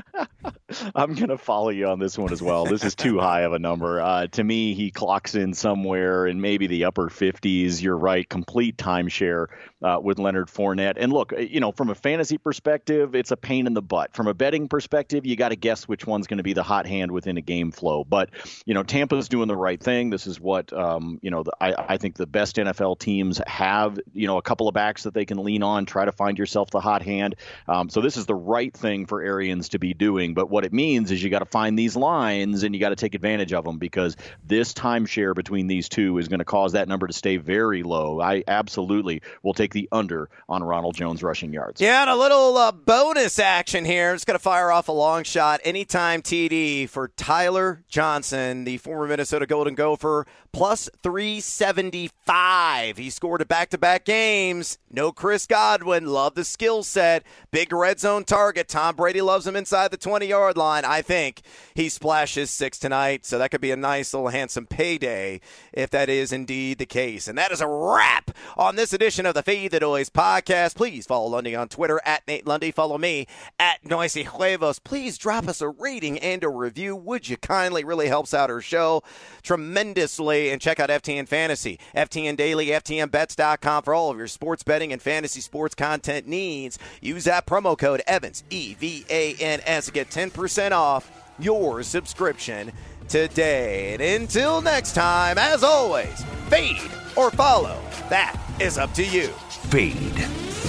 I'm 0.94 1.14
going 1.14 1.28
to 1.28 1.38
follow 1.38 1.68
you 1.68 1.88
on 1.88 1.98
this 1.98 2.16
one 2.16 2.32
as 2.32 2.40
well. 2.40 2.64
This 2.64 2.84
is 2.84 2.94
too 2.94 3.18
high 3.18 3.42
of 3.42 3.52
a 3.52 3.58
number. 3.58 4.00
Uh, 4.00 4.26
to 4.28 4.44
me, 4.44 4.74
he 4.74 4.90
clocks 4.90 5.34
in 5.34 5.54
somewhere 5.54 6.26
in 6.26 6.40
maybe 6.40 6.66
the 6.66 6.84
upper 6.84 7.08
50s. 7.08 7.82
You're 7.82 7.96
right, 7.96 8.28
complete 8.28 8.76
timeshare 8.76 9.48
uh, 9.82 9.98
with 10.02 10.18
Leonard 10.18 10.48
Fournette. 10.48 10.94
And 10.96 11.12
look, 11.12 11.32
you 11.38 11.60
know, 11.60 11.72
from 11.72 11.90
a 11.90 11.94
fantasy 11.94 12.38
perspective, 12.38 13.14
it's 13.14 13.30
a 13.30 13.36
pain 13.36 13.66
in 13.66 13.74
the 13.74 13.82
butt. 13.82 14.14
From 14.14 14.28
a 14.28 14.34
betting 14.34 14.68
perspective, 14.68 15.26
you 15.26 15.36
got 15.36 15.50
to 15.50 15.56
guess 15.56 15.86
which 15.86 16.06
one's 16.06 16.26
going 16.26 16.38
to 16.38 16.44
be 16.44 16.52
the 16.52 16.62
hot 16.62 16.86
hand 16.86 17.10
within 17.10 17.36
a 17.36 17.42
game 17.42 17.70
flow. 17.70 18.04
But, 18.04 18.30
you 18.64 18.74
know, 18.74 18.82
Tampa's 18.82 19.28
doing 19.28 19.48
the 19.48 19.56
right 19.56 19.80
thing. 19.80 20.10
This 20.10 20.26
is 20.26 20.40
what, 20.40 20.72
um, 20.72 21.18
you 21.22 21.30
know, 21.30 21.42
the, 21.42 21.52
I, 21.60 21.94
I 21.94 21.96
think 21.98 22.16
the 22.16 22.26
best 22.26 22.56
NFL 22.56 22.98
teams 22.98 23.40
have, 23.46 23.98
you 24.14 24.26
know, 24.26 24.38
a 24.38 24.42
couple 24.42 24.68
of 24.68 24.74
backs 24.74 25.02
that 25.02 25.14
they 25.14 25.24
can 25.24 25.38
lean 25.38 25.62
on, 25.62 25.84
try 25.84 26.04
to 26.04 26.12
find 26.12 26.38
yourself 26.38 26.70
the 26.70 26.80
hot 26.80 27.02
hand. 27.02 27.36
Um, 27.68 27.88
so 27.88 28.00
this 28.00 28.16
is 28.16 28.26
the 28.26 28.34
right 28.34 28.72
thing 28.72 29.06
for 29.06 29.20
Arians 29.20 29.70
to 29.70 29.81
be 29.82 29.92
doing. 29.92 30.32
But 30.32 30.48
what 30.48 30.64
it 30.64 30.72
means 30.72 31.10
is 31.10 31.22
you 31.22 31.28
got 31.28 31.40
to 31.40 31.44
find 31.44 31.78
these 31.78 31.94
lines 31.96 32.62
and 32.62 32.74
you 32.74 32.80
got 32.80 32.88
to 32.90 32.96
take 32.96 33.14
advantage 33.14 33.52
of 33.52 33.64
them 33.64 33.78
because 33.78 34.16
this 34.46 34.72
timeshare 34.72 35.34
between 35.34 35.66
these 35.66 35.90
two 35.90 36.16
is 36.16 36.28
going 36.28 36.38
to 36.38 36.44
cause 36.44 36.72
that 36.72 36.88
number 36.88 37.06
to 37.06 37.12
stay 37.12 37.36
very 37.36 37.82
low. 37.82 38.20
I 38.20 38.44
absolutely 38.48 39.20
will 39.42 39.52
take 39.52 39.72
the 39.74 39.88
under 39.92 40.30
on 40.48 40.62
Ronald 40.62 40.94
Jones 40.94 41.22
rushing 41.22 41.52
yards. 41.52 41.80
Yeah, 41.80 42.02
and 42.02 42.10
a 42.10 42.16
little 42.16 42.56
uh, 42.56 42.72
bonus 42.72 43.38
action 43.38 43.84
here. 43.84 44.14
Just 44.14 44.26
going 44.26 44.38
to 44.38 44.42
fire 44.42 44.70
off 44.70 44.88
a 44.88 44.92
long 44.92 45.24
shot 45.24 45.60
anytime 45.64 46.22
TD 46.22 46.88
for 46.88 47.08
Tyler 47.08 47.82
Johnson, 47.88 48.64
the 48.64 48.78
former 48.78 49.08
Minnesota 49.08 49.46
Golden 49.46 49.74
Gopher, 49.74 50.26
plus 50.52 50.88
375. 51.02 52.96
He 52.96 53.10
scored 53.10 53.40
a 53.40 53.46
back 53.46 53.70
to 53.70 53.78
back 53.78 54.04
games. 54.04 54.78
No 54.90 55.10
Chris 55.10 55.46
Godwin. 55.46 56.06
Love 56.06 56.34
the 56.36 56.44
skill 56.44 56.84
set. 56.84 57.24
Big 57.50 57.72
red 57.72 57.98
zone 57.98 58.22
target. 58.24 58.68
Tom 58.68 58.94
Brady 58.94 59.20
loves 59.20 59.46
him 59.46 59.56
the 59.72 59.96
20 59.96 60.26
yard 60.26 60.56
line. 60.56 60.84
I 60.84 61.02
think 61.02 61.42
he 61.74 61.88
splashes 61.88 62.50
six 62.50 62.78
tonight. 62.78 63.24
So 63.24 63.38
that 63.38 63.50
could 63.50 63.60
be 63.60 63.70
a 63.70 63.76
nice 63.76 64.14
little 64.14 64.28
handsome 64.28 64.66
payday 64.66 65.40
if 65.72 65.90
that 65.90 66.08
is 66.08 66.32
indeed 66.32 66.78
the 66.78 66.86
case. 66.86 67.28
And 67.28 67.36
that 67.38 67.52
is 67.52 67.60
a 67.60 67.66
wrap 67.66 68.30
on 68.56 68.76
this 68.76 68.92
edition 68.92 69.26
of 69.26 69.34
the 69.34 69.42
Fade 69.42 69.72
the 69.72 69.80
Noise 69.80 70.10
podcast. 70.10 70.76
Please 70.76 71.06
follow 71.06 71.28
Lundy 71.28 71.56
on 71.56 71.68
Twitter 71.68 72.00
at 72.04 72.26
Nate 72.28 72.46
Lundy. 72.46 72.70
Follow 72.70 72.98
me 72.98 73.26
at 73.58 73.84
Noisy 73.84 74.24
Huevos. 74.24 74.78
Please 74.78 75.18
drop 75.18 75.48
us 75.48 75.60
a 75.60 75.68
rating 75.68 76.18
and 76.18 76.44
a 76.44 76.48
review. 76.48 76.94
Would 76.94 77.28
you 77.28 77.36
kindly? 77.36 77.84
Really 77.84 78.08
helps 78.08 78.34
out 78.34 78.50
our 78.50 78.60
show 78.60 79.02
tremendously. 79.42 80.50
And 80.50 80.60
check 80.60 80.78
out 80.80 80.90
FTN 80.90 81.28
Fantasy, 81.28 81.78
FTN 81.94 82.36
Daily, 82.36 82.66
FTNBets.com 82.66 83.82
for 83.82 83.94
all 83.94 84.10
of 84.10 84.18
your 84.18 84.28
sports 84.28 84.62
betting 84.62 84.92
and 84.92 85.00
fantasy 85.00 85.40
sports 85.40 85.74
content 85.74 86.26
needs. 86.26 86.78
Use 87.00 87.24
that 87.24 87.46
promo 87.46 87.76
code 87.76 88.02
Evans, 88.06 88.44
E 88.50 88.74
V 88.74 89.04
A 89.10 89.34
N 89.34 89.51
S, 89.64 89.86
to 89.86 89.92
get 89.92 90.10
10% 90.10 90.72
off 90.72 91.10
your 91.38 91.82
subscription 91.82 92.72
today. 93.08 93.94
And 93.94 94.02
until 94.22 94.60
next 94.62 94.94
time, 94.94 95.38
as 95.38 95.62
always, 95.64 96.24
fade 96.48 96.90
or 97.16 97.30
follow. 97.30 97.80
That 98.08 98.40
is 98.60 98.78
up 98.78 98.92
to 98.94 99.04
you. 99.04 99.28
Fade 99.68 100.16